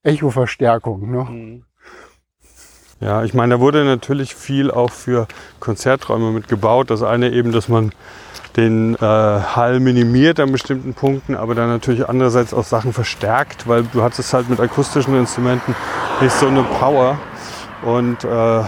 [0.03, 1.11] Echo-Verstärkung.
[1.11, 1.23] Ne?
[1.23, 1.63] Mhm.
[3.01, 5.27] Ja, ich meine, da wurde natürlich viel auch für
[5.61, 6.89] Konzerträume mitgebaut.
[6.89, 7.93] Das eine eben, dass man
[8.57, 13.83] den äh, Hall minimiert an bestimmten Punkten, aber dann natürlich andererseits auch Sachen verstärkt, weil
[13.83, 15.75] du hattest halt mit akustischen Instrumenten
[16.19, 17.17] nicht so eine Power.
[17.83, 18.63] Und äh,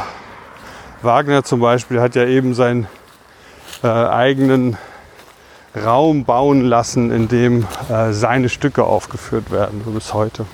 [1.02, 2.88] Wagner zum Beispiel hat ja eben seinen
[3.84, 4.78] äh, eigenen
[5.76, 10.46] Raum bauen lassen, in dem äh, seine Stücke aufgeführt werden, so bis heute.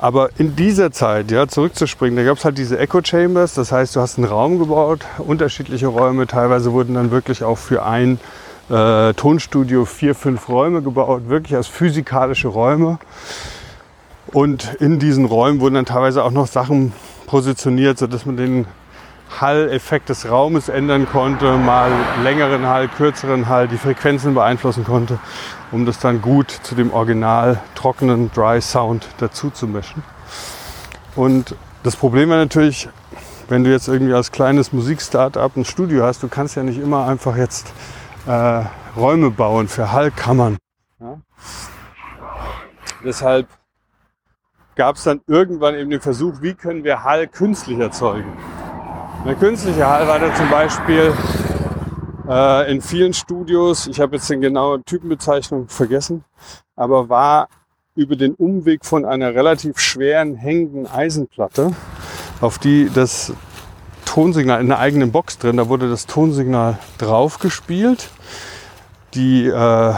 [0.00, 3.96] Aber in dieser Zeit, ja, zurückzuspringen, da gab es halt diese Echo Chambers, das heißt,
[3.96, 8.20] du hast einen Raum gebaut, unterschiedliche Räume, teilweise wurden dann wirklich auch für ein
[8.70, 12.98] äh, Tonstudio vier, fünf Räume gebaut, wirklich als physikalische Räume.
[14.32, 16.92] Und in diesen Räumen wurden dann teilweise auch noch Sachen
[17.26, 18.66] positioniert, sodass man den
[19.40, 21.90] Hall-Effekt des Raumes ändern konnte, mal
[22.22, 25.18] längeren Hall, kürzeren Hall, die Frequenzen beeinflussen konnte,
[25.70, 30.02] um das dann gut zu dem original trockenen Dry Sound dazu zu mischen.
[31.14, 32.88] Und das Problem war natürlich,
[33.48, 37.06] wenn du jetzt irgendwie als kleines Musikstartup ein Studio hast, du kannst ja nicht immer
[37.06, 37.72] einfach jetzt
[38.26, 38.62] äh,
[38.96, 40.58] Räume bauen für Hallkammern.
[41.00, 41.18] Ja?
[43.04, 43.46] Deshalb
[44.74, 48.32] gab es dann irgendwann eben den Versuch, wie können wir Hall künstlich erzeugen.
[49.24, 51.12] Der künstliche Hall war dann zum Beispiel
[52.28, 56.24] äh, in vielen Studios, ich habe jetzt den genauen Typenbezeichnung vergessen,
[56.76, 57.48] aber war
[57.94, 61.72] über den Umweg von einer relativ schweren hängenden Eisenplatte,
[62.40, 63.32] auf die das
[64.04, 68.08] Tonsignal in einer eigenen Box drin, da wurde das Tonsignal draufgespielt.
[69.14, 69.94] Die äh,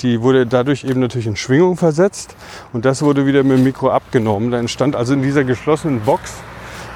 [0.00, 2.34] die wurde dadurch eben natürlich in Schwingung versetzt
[2.72, 4.50] und das wurde wieder mit dem Mikro abgenommen.
[4.50, 6.34] Da entstand also in dieser geschlossenen Box,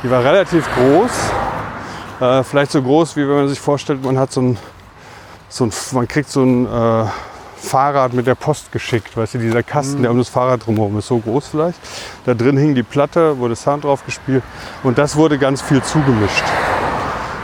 [0.03, 1.11] die war relativ groß,
[2.21, 4.59] äh, vielleicht so groß, wie wenn man sich vorstellt, man hat so ein,
[5.49, 7.05] so ein man kriegt so ein äh,
[7.57, 10.03] Fahrrad mit der Post geschickt, weißt du, dieser Kasten, mhm.
[10.03, 11.79] der um das Fahrrad drumherum ist, so groß vielleicht.
[12.25, 14.43] Da drin hing die Platte, wurde Sound drauf gespielt
[14.83, 16.45] und das wurde ganz viel zugemischt.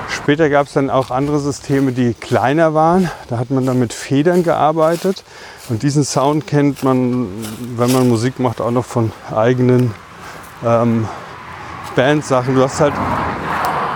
[0.09, 3.11] Später gab es dann auch andere Systeme, die kleiner waren.
[3.29, 5.25] Da hat man dann mit Federn gearbeitet.
[5.69, 7.29] Und diesen Sound kennt man,
[7.77, 9.95] wenn man Musik macht, auch noch von eigenen
[10.65, 11.09] ähm,
[11.97, 12.55] Bandsachen.
[12.55, 12.95] Du hast halt,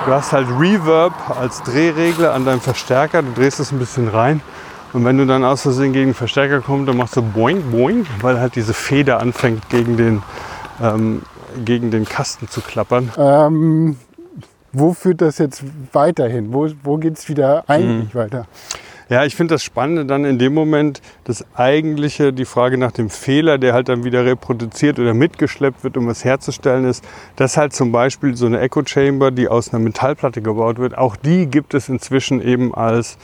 [0.07, 3.23] du hast halt Reverb als Drehregler an deinem Verstärker.
[3.23, 4.41] Du drehst es ein bisschen rein.
[4.93, 8.07] Und wenn du dann aus Versehen gegen den Verstärker kommst, dann machst du boing, boing,
[8.21, 10.23] weil halt diese Feder anfängt gegen den,
[10.83, 11.23] ähm,
[11.65, 13.13] gegen den Kasten zu klappern.
[13.17, 13.97] Ähm,
[14.73, 16.53] wo führt das jetzt weiterhin?
[16.53, 18.19] Wo, wo geht es wieder eigentlich mhm.
[18.19, 18.47] weiter?
[19.11, 23.11] Ja, ich finde das Spannende dann in dem Moment, das eigentliche, die Frage nach dem
[23.11, 27.05] Fehler, der halt dann wieder reproduziert oder mitgeschleppt wird, um es herzustellen, ist,
[27.35, 31.17] dass halt zum Beispiel so eine Echo Chamber, die aus einer Metallplatte gebaut wird, auch
[31.17, 33.19] die gibt es inzwischen eben als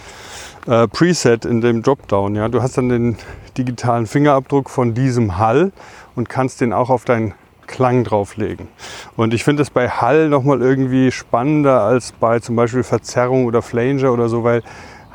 [0.67, 2.35] äh, Preset in dem Dropdown.
[2.35, 3.17] Ja, du hast dann den
[3.57, 5.71] digitalen Fingerabdruck von diesem Hall
[6.17, 7.35] und kannst den auch auf dein
[7.69, 8.67] Klang drauflegen.
[9.17, 13.63] Und ich finde es bei Hall nochmal irgendwie spannender als bei zum Beispiel Verzerrung oder
[13.63, 14.63] Flanger oder so, weil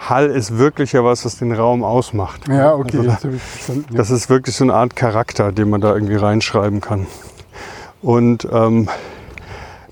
[0.10, 2.48] Hall ist wirklich ja was, was den Raum ausmacht.
[2.48, 2.98] Ja, okay.
[2.98, 7.06] Also, das, das ist wirklich so eine Art Charakter, den man da irgendwie reinschreiben kann.
[8.02, 8.90] Und ähm,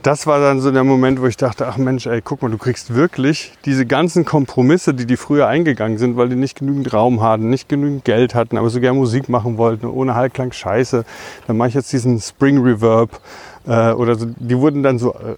[0.02, 2.58] das war dann so der Moment, wo ich dachte, ach Mensch, ey, guck mal, du
[2.58, 7.22] kriegst wirklich diese ganzen Kompromisse, die die früher eingegangen sind, weil die nicht genügend Raum
[7.22, 11.04] hatten, nicht genügend Geld hatten, aber so gerne Musik machen wollten, ohne Hallklang scheiße.
[11.48, 13.20] Dann mache ich jetzt diesen Spring Reverb
[13.68, 14.28] äh, oder so.
[14.38, 15.36] Die wurden dann so, äh,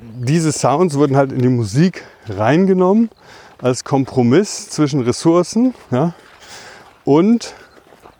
[0.00, 3.08] diese Sounds wurden halt in die Musik reingenommen
[3.64, 5.72] als Kompromiss zwischen Ressourcen.
[5.90, 6.12] Ja?
[7.06, 7.54] Und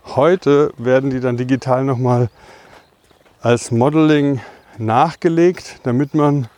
[0.07, 2.31] heute werden die dann digital nochmal
[3.43, 4.41] als Modeling
[4.79, 6.49] nachgelegt, damit man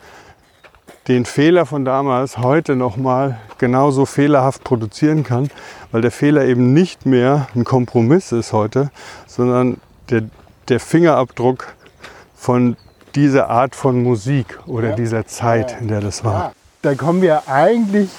[1.08, 5.50] den Fehler von damals heute nochmal genauso fehlerhaft produzieren kann,
[5.90, 8.92] weil der Fehler eben nicht mehr ein Kompromiss ist heute,
[9.26, 9.80] sondern
[10.10, 10.22] der,
[10.68, 11.74] der Fingerabdruck
[12.36, 12.76] von
[13.16, 14.94] dieser Art von Musik oder ja.
[14.94, 16.34] dieser Zeit, in der das war.
[16.34, 16.52] Ja.
[16.82, 18.10] Da kommen wir eigentlich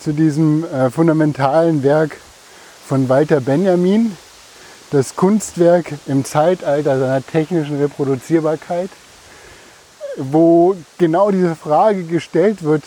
[0.00, 2.16] zu diesem äh, fundamentalen Werk
[2.86, 4.16] von Walter Benjamin,
[4.90, 8.90] das Kunstwerk im Zeitalter seiner technischen Reproduzierbarkeit
[10.18, 12.82] wo genau diese Frage gestellt wird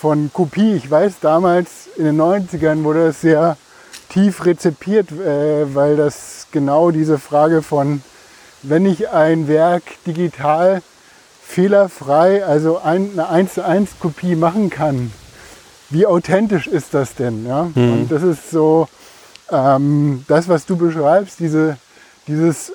[0.00, 0.74] von Kopie.
[0.74, 3.56] Ich weiß, damals in den 90ern wurde das sehr
[4.08, 8.02] tief rezipiert, äh, weil das genau diese Frage von,
[8.62, 10.82] wenn ich ein Werk digital
[11.42, 15.12] fehlerfrei, also eine 1 zu 1 Kopie machen kann,
[15.90, 17.46] wie authentisch ist das denn?
[17.46, 17.70] Ja?
[17.74, 17.92] Mhm.
[17.92, 18.88] Und das ist so
[19.50, 21.76] ähm, das, was du beschreibst, diese,
[22.26, 22.72] dieses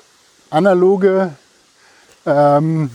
[0.50, 1.32] analoge
[2.26, 2.90] ähm,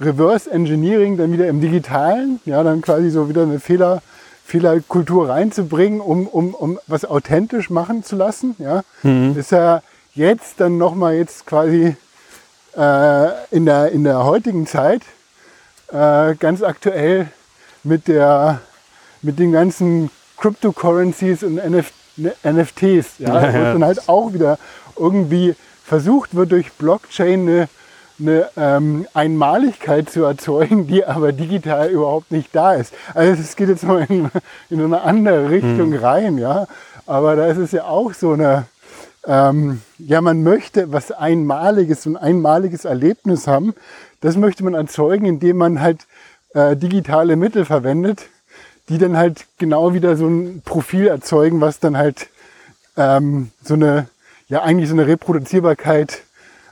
[0.00, 4.02] Reverse Engineering dann wieder im Digitalen, ja, dann quasi so wieder eine Fehler,
[4.44, 9.36] Fehlerkultur reinzubringen, um, um, um was authentisch machen zu lassen, ja, mhm.
[9.36, 9.82] ist ja
[10.14, 11.96] jetzt dann nochmal jetzt quasi
[12.76, 15.02] äh, in, der, in der heutigen Zeit
[15.92, 17.28] äh, ganz aktuell
[17.82, 18.60] mit, der,
[19.22, 21.92] mit den ganzen Cryptocurrencies und NF
[22.44, 23.72] NFTs, ja, Ja, wo ja.
[23.74, 24.58] dann halt auch wieder
[24.98, 25.54] irgendwie
[25.84, 27.68] versucht wird, durch Blockchain eine,
[28.20, 32.92] eine ähm, Einmaligkeit zu erzeugen, die aber digital überhaupt nicht da ist.
[33.14, 34.30] Also es geht jetzt mal in,
[34.70, 36.66] in eine andere Richtung rein, ja.
[37.06, 38.66] Aber da ist es ja auch so eine,
[39.26, 43.74] ähm, ja, man möchte was Einmaliges, ein einmaliges Erlebnis haben.
[44.20, 46.06] Das möchte man erzeugen, indem man halt
[46.54, 48.26] äh, digitale Mittel verwendet,
[48.88, 52.28] die dann halt genau wieder so ein Profil erzeugen, was dann halt
[52.96, 54.08] ähm, so eine,
[54.48, 56.22] ja eigentlich so eine Reproduzierbarkeit,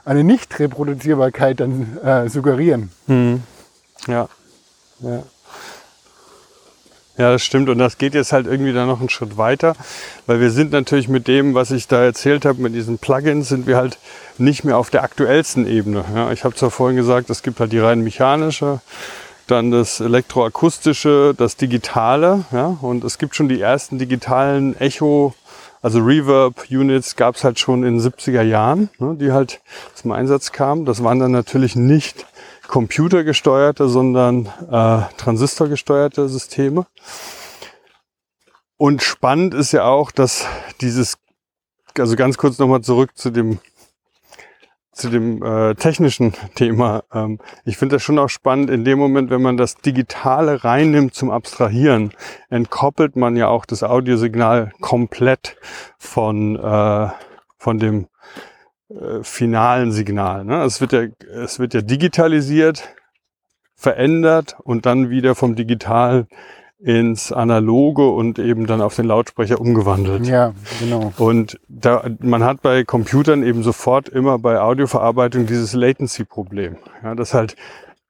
[0.05, 2.91] eine Nicht-Reproduzierbarkeit dann äh, suggerieren.
[3.07, 3.43] Hm.
[4.07, 4.29] Ja.
[4.99, 5.23] ja.
[7.17, 7.67] Ja, das stimmt.
[7.69, 9.75] Und das geht jetzt halt irgendwie dann noch einen Schritt weiter,
[10.27, 13.65] weil wir sind natürlich mit dem, was ich da erzählt habe, mit diesen Plugins, sind
[13.65, 13.97] wir halt
[14.37, 16.05] nicht mehr auf der aktuellsten Ebene.
[16.13, 18.81] Ja, ich habe zwar vorhin gesagt, es gibt halt die rein mechanische,
[19.47, 25.33] dann das elektroakustische, das digitale, ja, und es gibt schon die ersten digitalen Echo,
[25.81, 29.61] also Reverb-Units gab es halt schon in den 70er Jahren, ne, die halt
[29.93, 30.85] zum Einsatz kamen.
[30.85, 32.25] Das waren dann natürlich nicht
[32.67, 36.87] computergesteuerte, sondern äh, transistorgesteuerte Systeme.
[38.77, 40.45] Und spannend ist ja auch, dass
[40.81, 41.17] dieses,
[41.97, 43.59] also ganz kurz nochmal zurück zu dem
[44.97, 47.03] zu dem äh, technischen Thema.
[47.13, 51.13] Ähm, ich finde das schon auch spannend, in dem Moment, wenn man das Digitale reinnimmt
[51.13, 52.11] zum Abstrahieren,
[52.49, 55.57] entkoppelt man ja auch das Audiosignal komplett
[55.97, 57.09] von, äh,
[57.57, 58.07] von dem
[58.89, 60.45] äh, finalen Signal.
[60.45, 60.63] Ne?
[60.63, 61.03] Es, wird ja,
[61.43, 62.89] es wird ja digitalisiert,
[63.75, 66.27] verändert und dann wieder vom Digitalen
[66.79, 70.27] ins Analoge und eben dann auf den Lautsprecher umgewandelt.
[70.27, 71.11] Ja, genau.
[71.17, 76.77] Und da, man hat bei Computern eben sofort immer bei Audioverarbeitung dieses Latency-Problem.
[77.03, 77.55] Ja, das halt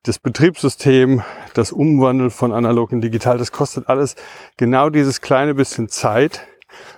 [0.03, 1.21] das Betriebssystem,
[1.53, 4.15] das Umwandeln von analog in digital, das kostet alles
[4.57, 6.41] genau dieses kleine bisschen Zeit,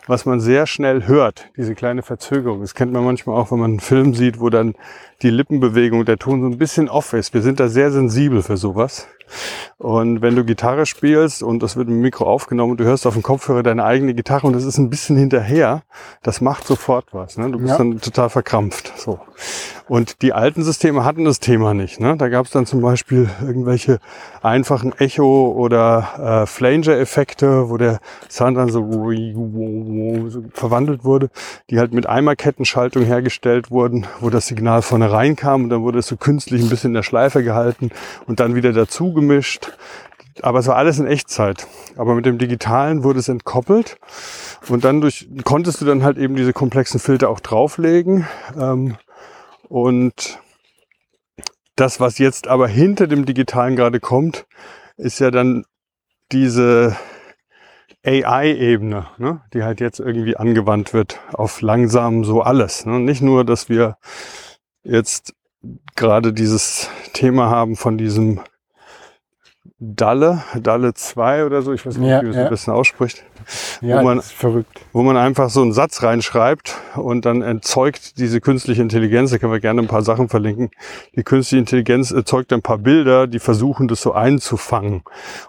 [0.07, 2.61] was man sehr schnell hört, diese kleine Verzögerung.
[2.61, 4.75] Das kennt man manchmal auch, wenn man einen Film sieht, wo dann
[5.21, 7.33] die Lippenbewegung, der Ton so ein bisschen off ist.
[7.33, 9.07] Wir sind da sehr sensibel für sowas.
[9.77, 13.05] Und wenn du Gitarre spielst und das wird mit dem Mikro aufgenommen und du hörst
[13.05, 15.83] auf dem Kopfhörer deine eigene Gitarre und das ist ein bisschen hinterher,
[16.23, 17.37] das macht sofort was.
[17.37, 17.51] Ne?
[17.51, 17.77] Du bist Ja.
[17.77, 18.91] dann total verkrampft.
[18.97, 19.19] So.
[19.87, 21.99] Und die alten Systeme hatten das Thema nicht.
[21.99, 22.17] Ne?
[22.17, 23.99] Da gab es dann zum Beispiel irgendwelche
[24.41, 27.99] einfachen Echo- oder äh, Flanger-Effekte, wo der
[28.29, 28.81] Sound dann so,
[30.29, 31.29] so verwandelt wurde,
[31.69, 36.07] die halt mit Eimerkettenschaltung hergestellt wurden, wo das Signal vorne reinkam und dann wurde es
[36.07, 37.91] so künstlich ein bisschen in der Schleife gehalten
[38.27, 39.71] und dann wieder dazu gemischt.
[40.41, 41.67] Aber es war alles in Echtzeit.
[41.97, 43.97] Aber mit dem Digitalen wurde es entkoppelt
[44.69, 48.27] und dann durch, konntest du dann halt eben diese komplexen Filter auch drauflegen.
[48.57, 48.95] Ähm,
[49.67, 50.39] und
[51.75, 54.45] das, was jetzt aber hinter dem Digitalen gerade kommt,
[54.97, 55.65] ist ja dann
[56.31, 56.95] diese
[58.05, 59.41] AI-Ebene, ne?
[59.53, 62.85] die halt jetzt irgendwie angewandt wird auf langsam so alles.
[62.85, 62.99] Ne?
[62.99, 63.97] Nicht nur, dass wir
[64.83, 65.33] jetzt
[65.95, 68.39] gerade dieses Thema haben von diesem
[69.81, 72.43] Dalle, Dalle 2 oder so, ich weiß nicht, Ja, wie man es ja.
[72.45, 73.23] ein bisschen ausspricht,
[73.81, 74.81] Ja, Wo man- das ist verrückt.
[74.91, 79.53] wo man einfach so einen Satz reinschreibt und dann erzeugt diese künstliche Intelligenz, da können
[79.53, 80.69] wir gerne ein paar Sachen verlinken,
[81.15, 85.03] die künstliche Intelligenz erzeugt ein paar Bilder, die versuchen das so einzufangen.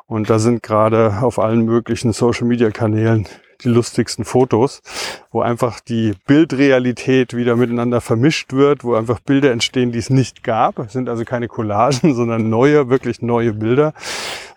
[0.06, 3.26] Und da sind gerade auf allen möglichen Social-Media-Kanälen
[3.64, 4.82] die lustigsten Fotos,
[5.30, 10.42] wo einfach die Bildrealität wieder miteinander vermischt wird, wo einfach Bilder entstehen, die es nicht
[10.42, 10.78] gab.
[10.78, 13.92] Es sind also keine Collagen, sondern neue, wirklich neue Bilder,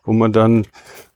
[0.03, 0.65] wo man dann,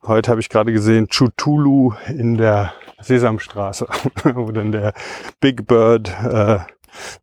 [0.06, 3.88] heute habe ich gerade gesehen, Chutulu in der Sesamstraße,
[4.24, 4.94] wo dann der
[5.40, 6.60] Big Bird, äh,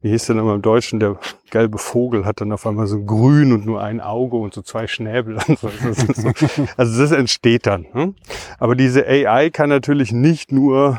[0.02, 1.18] wie hieß der nochmal im Deutschen, der
[1.50, 4.86] gelbe Vogel hat dann auf einmal so grün und nur ein Auge und so zwei
[4.86, 5.38] Schnäbel.
[5.46, 5.70] Und so.
[5.82, 6.32] Das so.
[6.76, 7.86] Also das entsteht dann.
[7.92, 8.14] Ne?
[8.58, 10.98] Aber diese AI kann natürlich nicht nur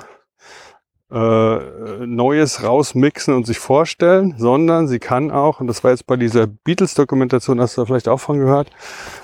[1.16, 6.18] äh, Neues rausmixen und sich vorstellen, sondern sie kann auch, und das war jetzt bei
[6.18, 8.70] dieser Beatles-Dokumentation, hast du da vielleicht auch von gehört,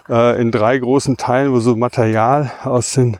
[0.09, 3.17] äh, in drei großen Teilen, wo so Material aus den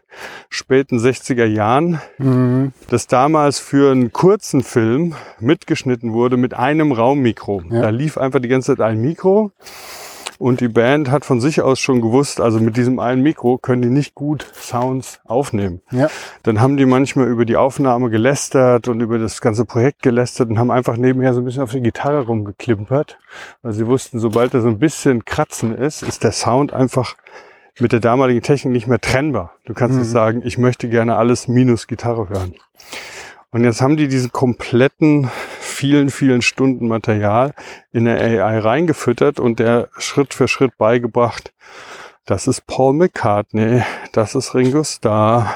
[0.50, 2.72] späten 60er Jahren, Mhm.
[2.90, 7.64] das damals für einen kurzen Film mitgeschnitten wurde mit einem Raummikro.
[7.70, 7.82] Ja.
[7.82, 9.52] Da lief einfach die ganze Zeit ein Mikro.
[10.42, 13.84] Und die Band hat von sich aus schon gewusst, also mit diesem einen Mikro können
[13.84, 16.08] die nicht gut Sounds aufnehmen Ja,
[16.42, 20.58] dann haben die manchmal über die Aufnahme gelästert und über das ganze Projekt gelästert und
[20.58, 23.20] haben einfach nebenher so ein bisschen auf die Gitarre rumgeklimpert,
[23.62, 27.16] weil sie wussten, sobald da so ein bisschen Kratzen ist, ist der Sound einfach
[27.80, 29.52] mit der damaligen Technik nicht mehr trennbar.
[29.66, 30.12] Du kannst nicht Mhm.
[30.12, 32.56] sagen, ich möchte gerne alles minus Gitarre hören.
[33.52, 35.30] Und jetzt haben die diesen kompletten
[35.82, 37.56] vielen, vielen Stunden Material
[37.92, 41.54] in der AI reingefüttert und der Schritt für Schritt beigebracht,
[42.28, 45.56] das ist Paul McCartney, das ist Ringo Starr,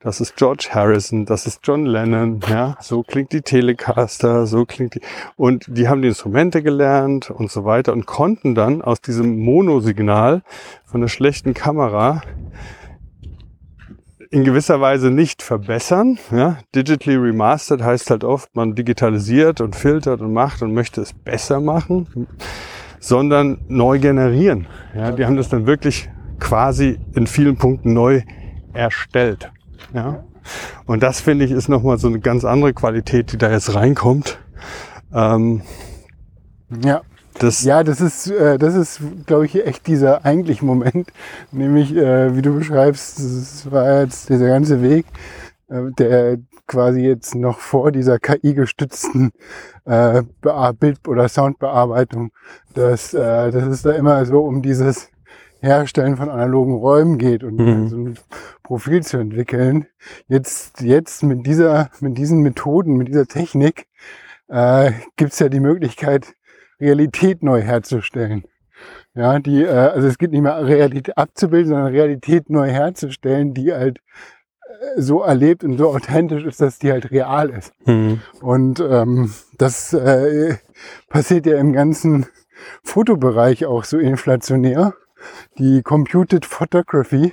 [0.00, 4.96] das ist George Harrison, das ist John Lennon, ja, so klingt die Telecaster, so klingt
[4.96, 5.00] die,
[5.36, 10.42] und die haben die Instrumente gelernt und so weiter und konnten dann aus diesem Monosignal
[10.84, 12.20] von der schlechten Kamera
[14.34, 16.18] in gewisser Weise nicht verbessern.
[16.32, 16.58] Ja?
[16.74, 21.60] Digitally remastered heißt halt oft, man digitalisiert und filtert und macht und möchte es besser
[21.60, 22.26] machen,
[22.98, 24.66] sondern neu generieren.
[24.92, 25.12] Ja?
[25.12, 26.10] Die haben das dann wirklich
[26.40, 28.22] quasi in vielen Punkten neu
[28.72, 29.52] erstellt.
[29.94, 30.24] Ja?
[30.84, 34.40] Und das finde ich ist nochmal so eine ganz andere Qualität, die da jetzt reinkommt.
[35.12, 35.62] Ähm,
[36.84, 37.02] ja.
[37.38, 41.08] Das ja, das ist, äh, das ist, glaube ich, echt dieser eigentliche Moment,
[41.52, 45.06] nämlich, äh, wie du beschreibst, das war jetzt dieser ganze Weg,
[45.68, 49.32] äh, der quasi jetzt noch vor dieser KI-gestützten
[49.84, 50.22] äh,
[50.78, 52.30] Bild- oder Soundbearbeitung,
[52.74, 55.10] dass, äh, dass es da immer so um dieses
[55.60, 57.88] Herstellen von analogen Räumen geht und mhm.
[57.88, 58.18] so ein
[58.62, 59.86] Profil zu entwickeln.
[60.28, 63.86] Jetzt, jetzt mit dieser, mit diesen Methoden, mit dieser Technik
[64.48, 66.34] äh, gibt es ja die Möglichkeit,
[66.80, 68.44] Realität neu herzustellen.
[69.14, 73.72] Ja, die, äh, also es geht nicht mehr Realität abzubilden, sondern Realität neu herzustellen, die
[73.72, 77.72] halt äh, so erlebt und so authentisch ist, dass die halt real ist.
[77.86, 78.20] Mhm.
[78.40, 80.56] Und ähm, das äh,
[81.08, 82.26] passiert ja im ganzen
[82.82, 84.94] Fotobereich auch so inflationär
[85.58, 87.32] die Computed Photography,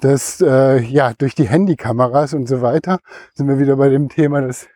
[0.00, 2.98] das äh, ja durch die Handykameras und so weiter
[3.32, 4.66] sind wir wieder bei dem Thema, dass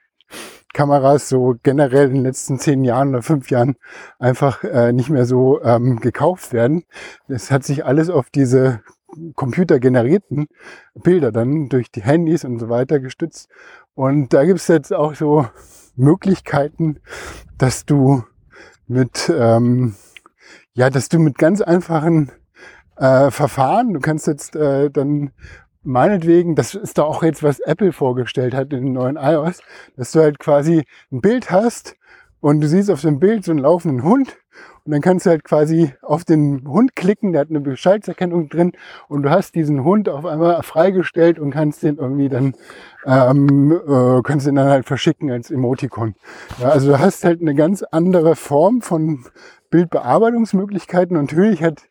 [0.78, 3.74] Kameras so generell in den letzten zehn Jahren oder fünf Jahren
[4.20, 6.84] einfach äh, nicht mehr so ähm, gekauft werden.
[7.26, 8.82] Es hat sich alles auf diese
[9.34, 10.46] computergenerierten
[10.94, 13.48] Bilder dann durch die Handys und so weiter gestützt.
[13.94, 15.48] Und da gibt es jetzt auch so
[15.96, 17.00] Möglichkeiten,
[17.56, 18.22] dass du
[18.86, 19.96] mit ähm,
[20.74, 22.30] ja, dass du mit ganz einfachen
[22.98, 25.32] äh, Verfahren, du kannst jetzt äh, dann
[25.82, 29.60] meinetwegen, das ist da auch jetzt, was Apple vorgestellt hat in den neuen iOS,
[29.96, 31.96] dass du halt quasi ein Bild hast
[32.40, 34.36] und du siehst auf dem Bild so einen laufenden Hund
[34.84, 38.72] und dann kannst du halt quasi auf den Hund klicken, der hat eine Bescheidserkennung drin
[39.08, 42.54] und du hast diesen Hund auf einmal freigestellt und kannst den irgendwie dann,
[43.04, 46.14] ähm, äh, kannst den dann halt verschicken als Emoticon.
[46.58, 49.26] Ja, also du hast halt eine ganz andere Form von
[49.70, 51.16] Bildbearbeitungsmöglichkeiten.
[51.16, 51.82] Natürlich hat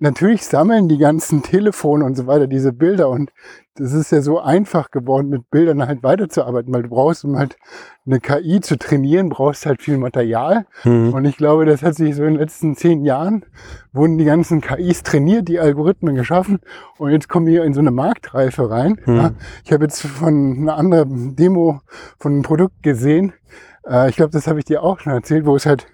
[0.00, 3.30] natürlich sammeln die ganzen Telefone und so weiter diese Bilder und
[3.74, 7.56] das ist ja so einfach geworden, mit Bildern halt weiterzuarbeiten, weil du brauchst, um halt
[8.04, 10.66] eine KI zu trainieren, brauchst halt viel Material.
[10.84, 11.14] Mhm.
[11.14, 13.46] Und ich glaube, das hat sich so in den letzten zehn Jahren,
[13.92, 16.60] wurden die ganzen KIs trainiert, die Algorithmen geschaffen
[16.98, 19.00] und jetzt kommen wir in so eine Marktreife rein.
[19.06, 19.16] Mhm.
[19.16, 19.30] Ja,
[19.64, 21.80] ich habe jetzt von einer anderen Demo
[22.18, 23.32] von einem Produkt gesehen,
[23.86, 25.86] äh, ich glaube, das habe ich dir auch schon erzählt, wo es halt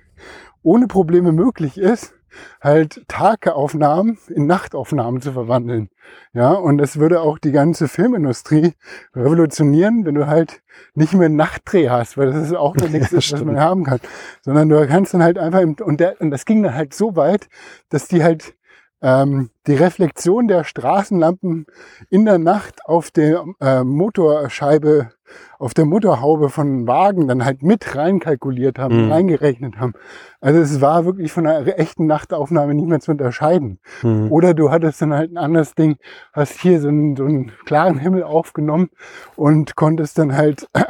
[0.63, 2.16] ohne Probleme möglich ist,
[2.61, 5.91] halt Tageaufnahmen in Nachtaufnahmen zu verwandeln.
[6.33, 8.75] Ja, und das würde auch die ganze Filmindustrie
[9.15, 10.63] revolutionieren, wenn du halt
[10.95, 14.01] nicht mehr einen Nachtdreh hast, weil das ist auch noch nichts, was man haben kann,
[14.43, 17.17] sondern du kannst dann halt einfach, im, und, der, und das ging dann halt so
[17.17, 17.49] weit,
[17.89, 18.55] dass die halt
[19.03, 21.67] ähm, die Reflexion der Straßenlampen
[22.11, 25.11] in der Nacht auf der äh, Motorscheibe
[25.59, 29.13] auf der Motorhaube von Wagen dann halt mit reinkalkuliert haben, mhm.
[29.13, 29.95] reingerechnet haben.
[30.41, 33.81] Also es war wirklich von einer echten Nachtaufnahme nicht mehr zu unterscheiden.
[34.03, 34.31] Mhm.
[34.31, 35.97] Oder du hattest dann halt ein anderes Ding,
[36.33, 38.91] hast hier so einen, so einen klaren Himmel aufgenommen
[39.35, 40.83] und konntest dann halt äh,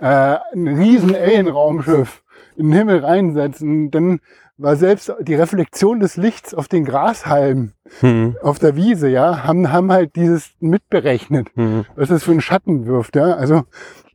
[0.00, 2.22] ein riesen Alien-Raumschiff
[2.56, 3.90] in den Himmel reinsetzen.
[3.90, 4.20] Dann
[4.60, 8.36] war selbst die Reflexion des Lichts auf den Grashalm mhm.
[8.42, 11.86] auf der Wiese, ja, haben, haben halt dieses mitberechnet, mhm.
[11.96, 13.34] was das für einen Schatten wirft, ja.
[13.34, 13.62] Also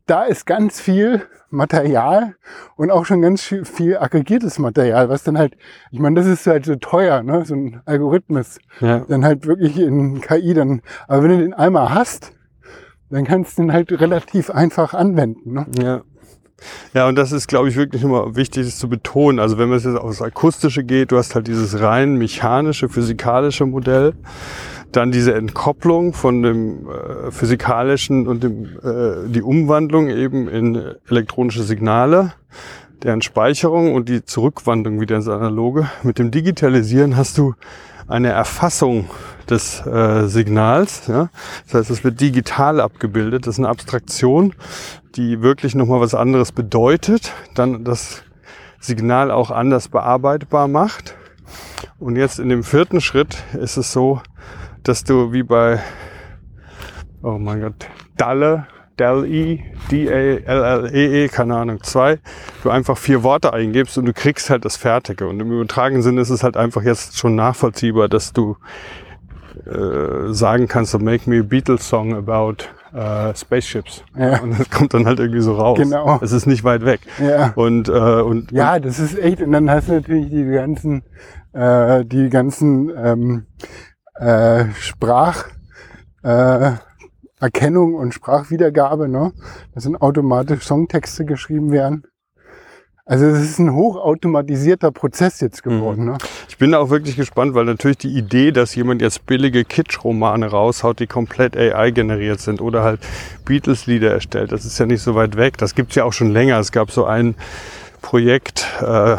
[0.05, 2.35] da ist ganz viel Material
[2.75, 5.57] und auch schon ganz viel, viel aggregiertes Material, was dann halt,
[5.91, 8.99] ich meine, das ist halt so teuer, ne, so ein Algorithmus, ja.
[9.07, 12.33] dann halt wirklich in KI dann, aber wenn du den einmal hast,
[13.09, 15.65] dann kannst du den halt relativ einfach anwenden, ne?
[15.81, 16.01] Ja.
[16.93, 19.39] Ja, und das ist, glaube ich, wirklich immer wichtig, das zu betonen.
[19.39, 24.13] Also wenn man jetzt aufs Akustische geht, du hast halt dieses rein mechanische, physikalische Modell,
[24.91, 31.63] dann diese Entkopplung von dem äh, physikalischen und dem, äh, die Umwandlung eben in elektronische
[31.63, 32.33] Signale,
[33.03, 35.89] deren Speicherung und die Zurückwandlung wieder ins Analoge.
[36.03, 37.55] Mit dem Digitalisieren hast du
[38.07, 39.09] eine Erfassung
[39.49, 41.07] des äh, Signals.
[41.07, 41.29] Ja?
[41.65, 43.47] Das heißt, es wird digital abgebildet.
[43.47, 44.53] Das ist eine Abstraktion,
[45.15, 48.23] die wirklich nochmal was anderes bedeutet, dann das
[48.79, 51.15] Signal auch anders bearbeitbar macht.
[51.99, 54.21] Und jetzt in dem vierten Schritt ist es so,
[54.83, 55.79] dass du wie bei,
[57.23, 57.87] oh mein Gott,
[58.17, 58.67] Dalle,
[58.97, 59.59] DALL-E,
[59.91, 62.19] D-A-L-L-E-E, keine Ahnung, 2,
[62.63, 65.27] du einfach vier Worte eingibst und du kriegst halt das Fertige.
[65.27, 68.57] Und im übertragenen Sinne ist es halt einfach jetzt schon nachvollziehbar, dass du
[69.65, 74.03] äh, sagen kannst, so make me a Beatles Song about äh, Spaceships.
[74.17, 74.39] Ja.
[74.41, 75.77] Und das kommt dann halt irgendwie so raus.
[75.77, 76.19] Genau.
[76.21, 77.01] Es ist nicht weit weg.
[77.19, 77.51] Ja.
[77.55, 79.41] Und, äh, und, Ja, das ist echt.
[79.41, 81.03] Und dann hast du natürlich die ganzen,
[81.53, 83.45] äh, die ganzen ähm,
[84.15, 85.45] äh, Sprach,
[86.23, 86.71] äh,
[87.39, 89.33] Erkennung und Sprachwiedergabe, ne?
[89.73, 92.03] Dass dann automatisch Songtexte geschrieben werden.
[93.07, 96.05] Also es ist ein hochautomatisierter Prozess jetzt geworden.
[96.05, 96.17] Ne?
[96.49, 100.47] Ich bin da auch wirklich gespannt, weil natürlich die Idee, dass jemand jetzt billige Kitsch-Romane
[100.47, 102.99] raushaut, die komplett AI generiert sind oder halt
[103.45, 105.59] Beatles-Lieder erstellt, das ist ja nicht so weit weg.
[105.59, 106.57] Das gibt's ja auch schon länger.
[106.57, 107.35] Es gab so ein
[108.01, 109.17] Projekt, äh,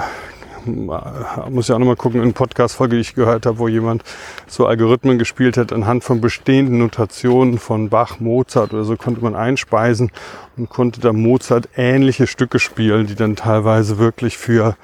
[0.67, 4.03] muss ja auch nochmal gucken, in Podcast-Folge, die ich gehört habe, wo jemand
[4.47, 9.35] so Algorithmen gespielt hat, anhand von bestehenden Notationen von Bach, Mozart oder so konnte man
[9.35, 10.11] einspeisen
[10.57, 14.77] und konnte da Mozart ähnliche Stücke spielen, die dann teilweise wirklich für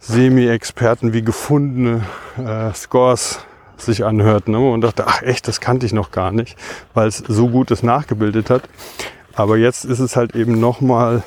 [0.00, 2.02] Semi-Experten wie gefundene
[2.38, 3.40] äh, Scores
[3.76, 4.52] sich anhörten.
[4.52, 4.58] Ne?
[4.58, 6.56] Und dachte, ach echt, das kannte ich noch gar nicht,
[6.94, 8.62] weil es so gut es nachgebildet hat.
[9.34, 11.22] Aber jetzt ist es halt eben nochmal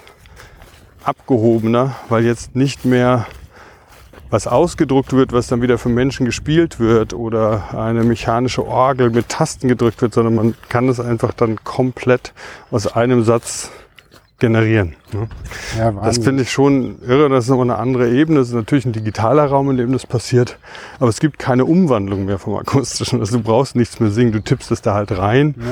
[1.10, 3.26] abgehobener, weil jetzt nicht mehr
[4.30, 9.28] was ausgedruckt wird, was dann wieder für Menschen gespielt wird oder eine mechanische Orgel mit
[9.28, 12.34] Tasten gedrückt wird, sondern man kann es einfach dann komplett
[12.70, 13.72] aus einem Satz
[14.40, 14.96] generieren.
[15.14, 15.28] Ne?
[15.78, 17.30] Ja, Das finde ich schon irre.
[17.30, 18.40] Das ist nochmal eine andere Ebene.
[18.40, 20.58] Das ist natürlich ein digitaler Raum, in dem das passiert.
[21.00, 23.20] Aber es gibt keine Umwandlung mehr vom akustischen.
[23.20, 24.32] Also du brauchst nichts mehr singen.
[24.32, 25.66] Du tippst es da halt rein Ja.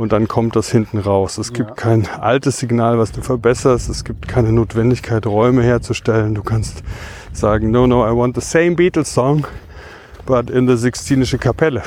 [0.00, 1.38] und dann kommt das hinten raus.
[1.38, 1.74] Es gibt Ja.
[1.76, 3.88] kein altes Signal, was du verbesserst.
[3.88, 6.34] Es gibt keine Notwendigkeit, Räume herzustellen.
[6.34, 6.82] Du kannst
[7.32, 9.46] sagen, no, no, I want the same Beatles song,
[10.26, 11.82] but in the Sixtinische Kapelle.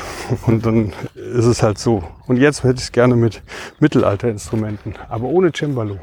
[0.46, 2.04] Und dann ist es halt so.
[2.28, 3.42] Und jetzt hätte ich es gerne mit
[3.80, 5.98] Mittelalterinstrumenten, aber ohne Cembalo.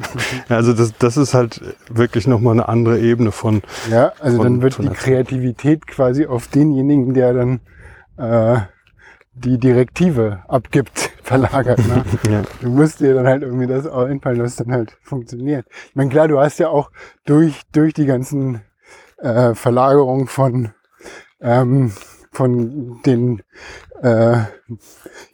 [0.48, 4.62] also das, das ist halt wirklich nochmal eine andere Ebene von, Ja, also von- dann
[4.62, 7.60] wird die der- Kreativität quasi auf denjenigen, der dann
[8.16, 8.60] äh,
[9.34, 11.80] die Direktive abgibt, verlagert.
[11.88, 12.04] Ne?
[12.30, 15.66] ja, Du musst dir dann halt irgendwie das auch einfallen, dass es dann halt funktioniert.
[15.90, 16.90] Ich meine, klar, du hast ja auch
[17.26, 18.62] durch, durch die ganzen
[19.18, 20.70] äh, Verlagerungen von,
[21.40, 21.92] ähm,
[22.32, 23.42] von den,
[24.02, 24.38] äh,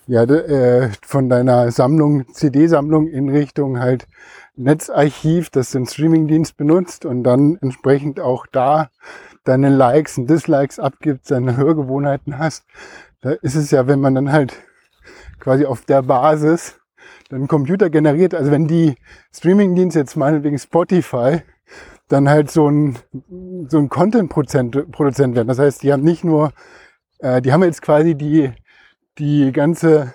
[0.06, 4.06] ja, äh, von deiner Sammlung, CD-Sammlung in Richtung halt
[4.56, 8.90] Netzarchiv, das den Streamingdienst benutzt und dann entsprechend auch da
[9.44, 12.64] deine Likes und Dislikes abgibt, deine Hörgewohnheiten hast.
[13.22, 14.54] Da ist es ja, wenn man dann halt
[15.38, 16.78] quasi auf der Basis
[17.30, 18.96] dann Computer generiert, also wenn die
[19.32, 21.42] Streamingdienste jetzt meinetwegen Spotify
[22.10, 22.96] dann halt so ein,
[23.68, 24.74] so ein Content-Produzent
[25.36, 25.48] werden.
[25.48, 26.52] Das heißt, die haben nicht nur,
[27.20, 28.52] äh, die haben jetzt quasi die,
[29.18, 30.12] die ganze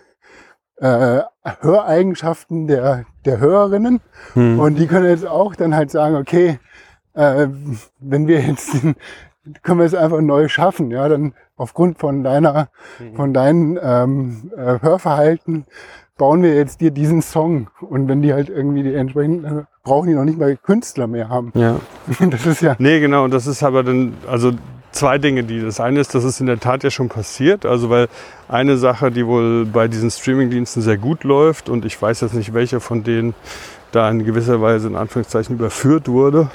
[0.78, 1.22] äh,
[1.62, 4.02] Höreigenschaften der, der Hörerinnen
[4.34, 4.60] Hm.
[4.60, 6.60] und die können jetzt auch dann halt sagen, okay,
[7.14, 7.48] äh,
[8.00, 8.96] wenn wir jetzt, den-
[9.62, 12.70] können wir es einfach neu schaffen, ja, dann aufgrund von deiner,
[13.16, 15.66] von deinem ähm, äh, Hörverhalten
[16.18, 17.70] bauen wir jetzt dir diesen Song.
[17.80, 21.54] Und wenn die halt irgendwie die entsprechenden, brauchen die noch nicht mal Künstler mehr haben.
[21.56, 21.80] ja.
[22.30, 23.24] Das ist ja, Nee, genau.
[23.24, 24.52] Und das ist aber dann, also
[24.92, 25.62] zwei Dinge, die.
[25.62, 27.66] Das eine ist, das ist in der Tat ja schon passiert.
[27.66, 28.08] Also weil
[28.50, 32.54] eine Sache, die wohl bei diesen Streamingdiensten sehr gut läuft und ich weiß jetzt nicht,
[32.54, 33.34] welcher von denen
[33.92, 36.50] da in gewisser Weise in Anführungszeichen überführt wurde,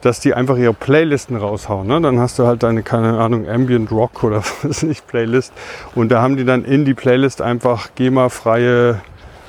[0.00, 1.86] dass die einfach ihre Playlisten raushauen.
[1.86, 2.00] Ne?
[2.00, 5.52] Dann hast du halt deine, keine Ahnung, Ambient Rock oder was ich, Playlist.
[5.94, 9.00] Und da haben die dann in die Playlist einfach GEMA-freie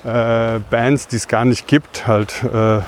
[0.04, 2.80] äh, Bands, die es gar nicht gibt, halt äh,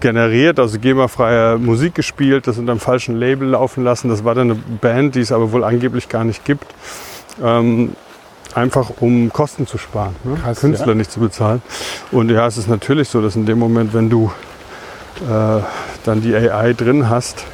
[0.00, 4.08] generiert, also GEMA-freie Musik gespielt, das unter einem falschen Label laufen lassen.
[4.08, 6.66] Das war dann eine Band, die es aber wohl angeblich gar nicht gibt.
[7.42, 7.92] Ähm,
[8.54, 10.36] einfach um Kosten zu sparen, ne?
[10.42, 10.94] Krass, Künstler ja.
[10.94, 11.62] nicht zu bezahlen.
[12.10, 14.32] Und ja, es ist natürlich so, dass in dem Moment, wenn du
[15.28, 15.60] äh,
[16.04, 17.44] dann die AI drin hast,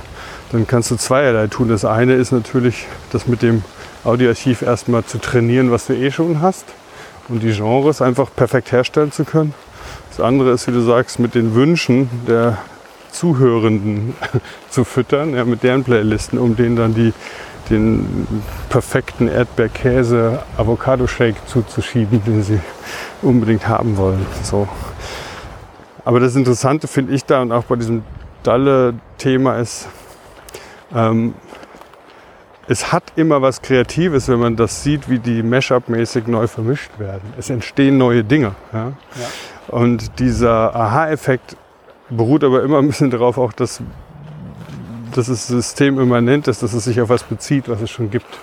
[0.53, 1.69] dann kannst du zweierlei tun.
[1.69, 3.65] Das eine ist natürlich, das mit dem
[4.05, 6.67] Audioarchiv erstmal zu trainieren, was du eh schon hast
[7.29, 9.55] und die Genres einfach perfekt herstellen zu können.
[10.11, 12.57] Das andere ist, wie du sagst, mit den Wünschen der
[13.11, 14.15] Zuhörenden
[14.71, 17.13] zu füttern, ja, mit deren Playlisten, um denen dann die,
[17.71, 18.27] den
[18.69, 22.61] perfekten Erdbeerkäse-Avocado-Shake zuzuschieben, den sie
[23.23, 24.27] unbedingt haben wollen.
[24.43, 24.69] So.
[26.05, 28.03] Aber das Interessante finde ich da und auch bei diesem
[28.43, 29.89] Dalle-Thema ist,
[30.95, 31.33] ähm,
[32.69, 37.33] es hat immer was Kreatives, wenn man das sieht, wie die Mashup-mäßig neu vermischt werden.
[37.39, 38.55] Es entstehen neue Dinge.
[38.73, 38.93] Ja?
[39.69, 41.57] Und dieser Aha-Effekt
[42.11, 43.83] beruht aber immer ein bisschen darauf, auch dass,
[45.15, 48.39] dass es systemimmanent ist, dass es sich auf was bezieht, was es schon gibt.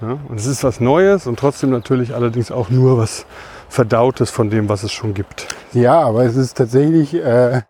[0.00, 0.18] Ja?
[0.28, 3.26] Und es ist was Neues und trotzdem natürlich allerdings auch nur was
[3.68, 5.48] Verdautes von dem, was es schon gibt.
[5.72, 7.62] Ja, aber es ist tatsächlich, äh,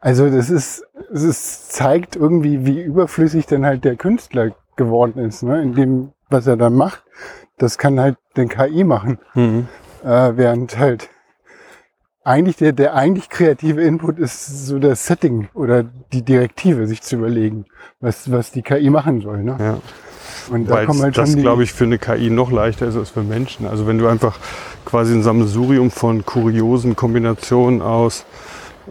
[0.00, 5.60] also das ist, es zeigt irgendwie, wie überflüssig dann halt der Künstler geworden ist, ne?
[5.60, 7.04] in dem, was er dann macht.
[7.58, 9.18] Das kann halt den KI machen.
[9.34, 9.68] Mhm.
[10.02, 11.10] Äh, während halt
[12.24, 17.16] eigentlich der, der eigentlich kreative Input ist so das Setting oder die Direktive, sich zu
[17.16, 17.64] überlegen,
[18.00, 19.42] was, was die KI machen soll.
[19.42, 19.56] Ne?
[19.58, 19.78] Ja.
[20.50, 23.22] Und da kommen halt das, glaube ich, für eine KI noch leichter ist als für
[23.22, 23.66] Menschen.
[23.66, 24.38] Also wenn du einfach
[24.84, 28.24] quasi ein Sammelsurium von kuriosen Kombinationen aus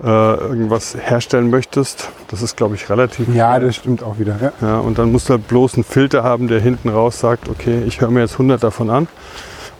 [0.04, 4.36] äh, irgendwas herstellen möchtest, das ist, glaube ich, relativ Ja, das stimmt auch wieder.
[4.42, 4.52] Ja.
[4.62, 7.84] Ja, und dann musst du halt bloß einen Filter haben, der hinten raus sagt, okay,
[7.86, 9.08] ich höre mir jetzt 100 davon an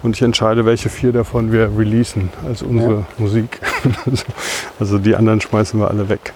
[0.04, 3.60] und ich entscheide, welche vier davon wir releasen als unsere Musik.
[4.06, 4.24] Also-
[4.80, 6.34] also die anderen schmeißen wir alle weg.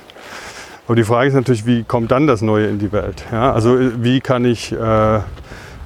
[0.87, 3.23] Aber die Frage ist natürlich, wie kommt dann das Neue in die Welt?
[3.31, 5.19] Ja, also wie kann ich äh,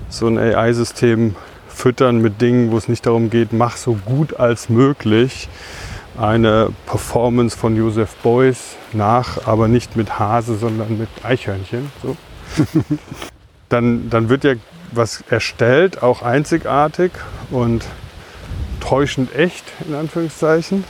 [0.09, 1.35] so ein AI-System
[1.67, 5.49] füttern mit Dingen, wo es nicht darum geht, mach so gut als möglich
[6.17, 11.91] eine Performance von Joseph Beuys nach, aber nicht mit Hase, sondern mit Eichhörnchen.
[12.01, 12.15] So.
[13.69, 14.53] dann, dann wird ja
[14.91, 17.11] was erstellt, auch einzigartig
[17.51, 17.83] und
[18.79, 20.83] täuschend echt, in Anführungszeichen.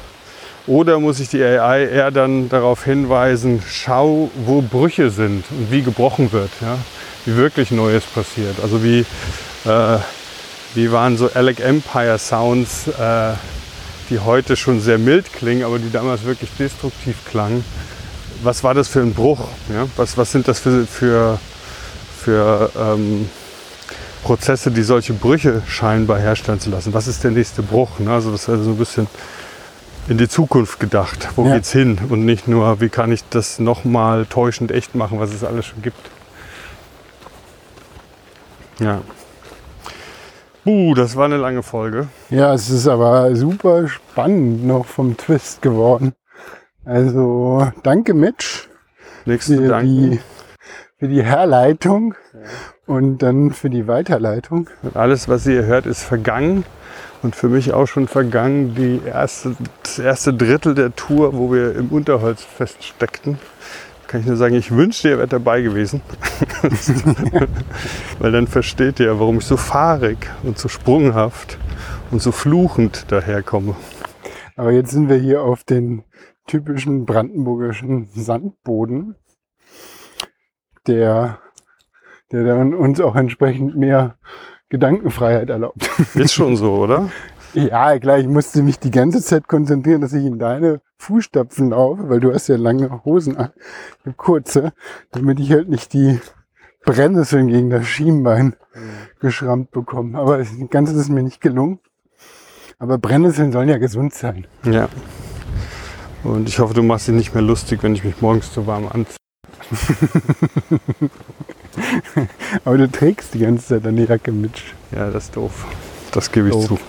[0.67, 5.83] Oder muss ich die AI eher dann darauf hinweisen, schau, wo Brüche sind und wie
[5.83, 6.77] gebrochen wird, ja?
[7.25, 8.55] wie wirklich Neues passiert.
[8.61, 9.05] Also wie,
[9.65, 9.97] äh,
[10.73, 13.33] wie waren so Alec Empire Sounds, äh,
[14.09, 17.63] die heute schon sehr mild klingen, aber die damals wirklich destruktiv klangen.
[18.43, 19.47] Was war das für ein Bruch?
[19.73, 19.87] Ja?
[19.95, 21.39] Was, was sind das für, für,
[22.19, 23.29] für ähm,
[24.23, 26.93] Prozesse, die solche Brüche scheinbar herstellen zu lassen?
[26.93, 27.99] Was ist der nächste Bruch?
[27.99, 28.11] Ne?
[28.11, 29.07] Also das wäre so ein bisschen
[30.07, 31.29] in die Zukunft gedacht.
[31.35, 31.55] Wo Ja.
[31.55, 31.97] geht's hin?
[32.09, 35.81] Und nicht nur, wie kann ich das nochmal täuschend echt machen, was es alles schon
[35.81, 35.97] gibt.
[38.79, 39.01] Ja.
[40.65, 42.07] Uh, das war eine lange Folge.
[42.29, 46.13] ja, es ist aber super spannend noch vom Twist geworden.
[46.83, 48.67] Also danke Mitch
[49.25, 49.83] Nächste für Dank.
[49.85, 50.19] die,
[50.97, 52.15] für die Herleitung
[52.85, 54.69] und dann für die Weiterleitung.
[54.93, 56.63] Alles, was ihr hört, ist vergangen.
[57.23, 61.75] Und für mich auch schon vergangen die erste, das erste Drittel der Tour, wo wir
[61.75, 63.39] im Unterholz feststeckten.
[64.07, 66.01] Kann ich nur sagen, ich wünschte, ihr wärt dabei gewesen.
[68.19, 71.57] Weil dann versteht ihr, warum ich so fahrig und so sprunghaft
[72.11, 73.75] und so fluchend daherkomme.
[74.55, 76.03] Aber jetzt sind wir hier auf den
[76.47, 79.15] typischen brandenburgischen Sandboden,
[80.87, 81.39] der,
[82.31, 84.17] der dann uns auch entsprechend mehr
[84.69, 85.89] Gedankenfreiheit erlaubt.
[86.13, 87.09] Ist schon so, oder?
[87.69, 92.09] Ja, klar, ich musste mich die ganze Zeit konzentrieren, dass ich in deine Fußstapfen laufe,
[92.09, 93.51] weil du hast ja lange Hosen an,
[94.17, 94.73] kurze,
[95.11, 96.19] damit ich halt nicht die
[96.85, 98.55] Brennnesseln gegen das Schienbein
[99.19, 100.17] geschrammt bekomme.
[100.17, 101.79] Aber das Ganze ist mir nicht gelungen.
[102.77, 104.47] Aber Brennnesseln sollen ja gesund sein.
[104.63, 104.89] Ja.
[106.23, 108.87] Und ich hoffe, du machst dich nicht mehr lustig, wenn ich mich morgens zu warm
[108.87, 109.17] anziehe.
[112.65, 114.61] Aber du trägst die ganze Zeit deine Jacke mit.
[114.91, 115.65] Ja, das ist doof.
[116.11, 116.67] Das gebe ich Doof.
[116.67, 116.79] zu.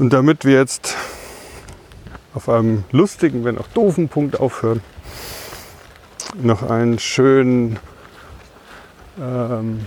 [0.00, 0.96] Und damit wir jetzt
[2.32, 4.80] auf einem lustigen, wenn auch doofen Punkt aufhören,
[6.42, 7.78] noch einen schönen
[9.20, 9.86] ähm,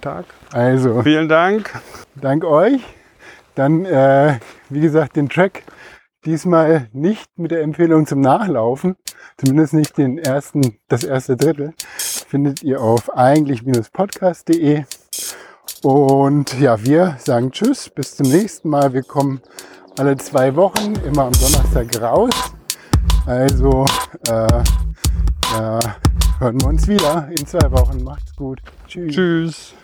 [0.00, 0.26] Tag.
[0.52, 1.72] Also, Vielen Dank.
[2.14, 2.80] dank euch.
[3.56, 4.38] Dann, äh,
[4.70, 5.64] wie gesagt, den Track
[6.24, 8.94] diesmal nicht mit der Empfehlung zum Nachlaufen,
[9.36, 14.84] zumindest nicht den ersten, das erste Drittel, findet ihr auf eigentlich-podcast.de.
[15.84, 18.94] Und ja, wir sagen Tschüss, bis zum nächsten Mal.
[18.94, 19.42] Wir kommen
[19.98, 22.30] alle zwei Wochen, immer am Donnerstag raus.
[23.26, 23.84] Also,
[24.26, 24.62] äh,
[25.52, 25.78] ja,
[26.38, 28.02] hören wir uns wieder in zwei Wochen.
[28.02, 28.62] Macht's gut.
[28.88, 29.14] Tschüss.
[29.14, 29.74] Tschüss.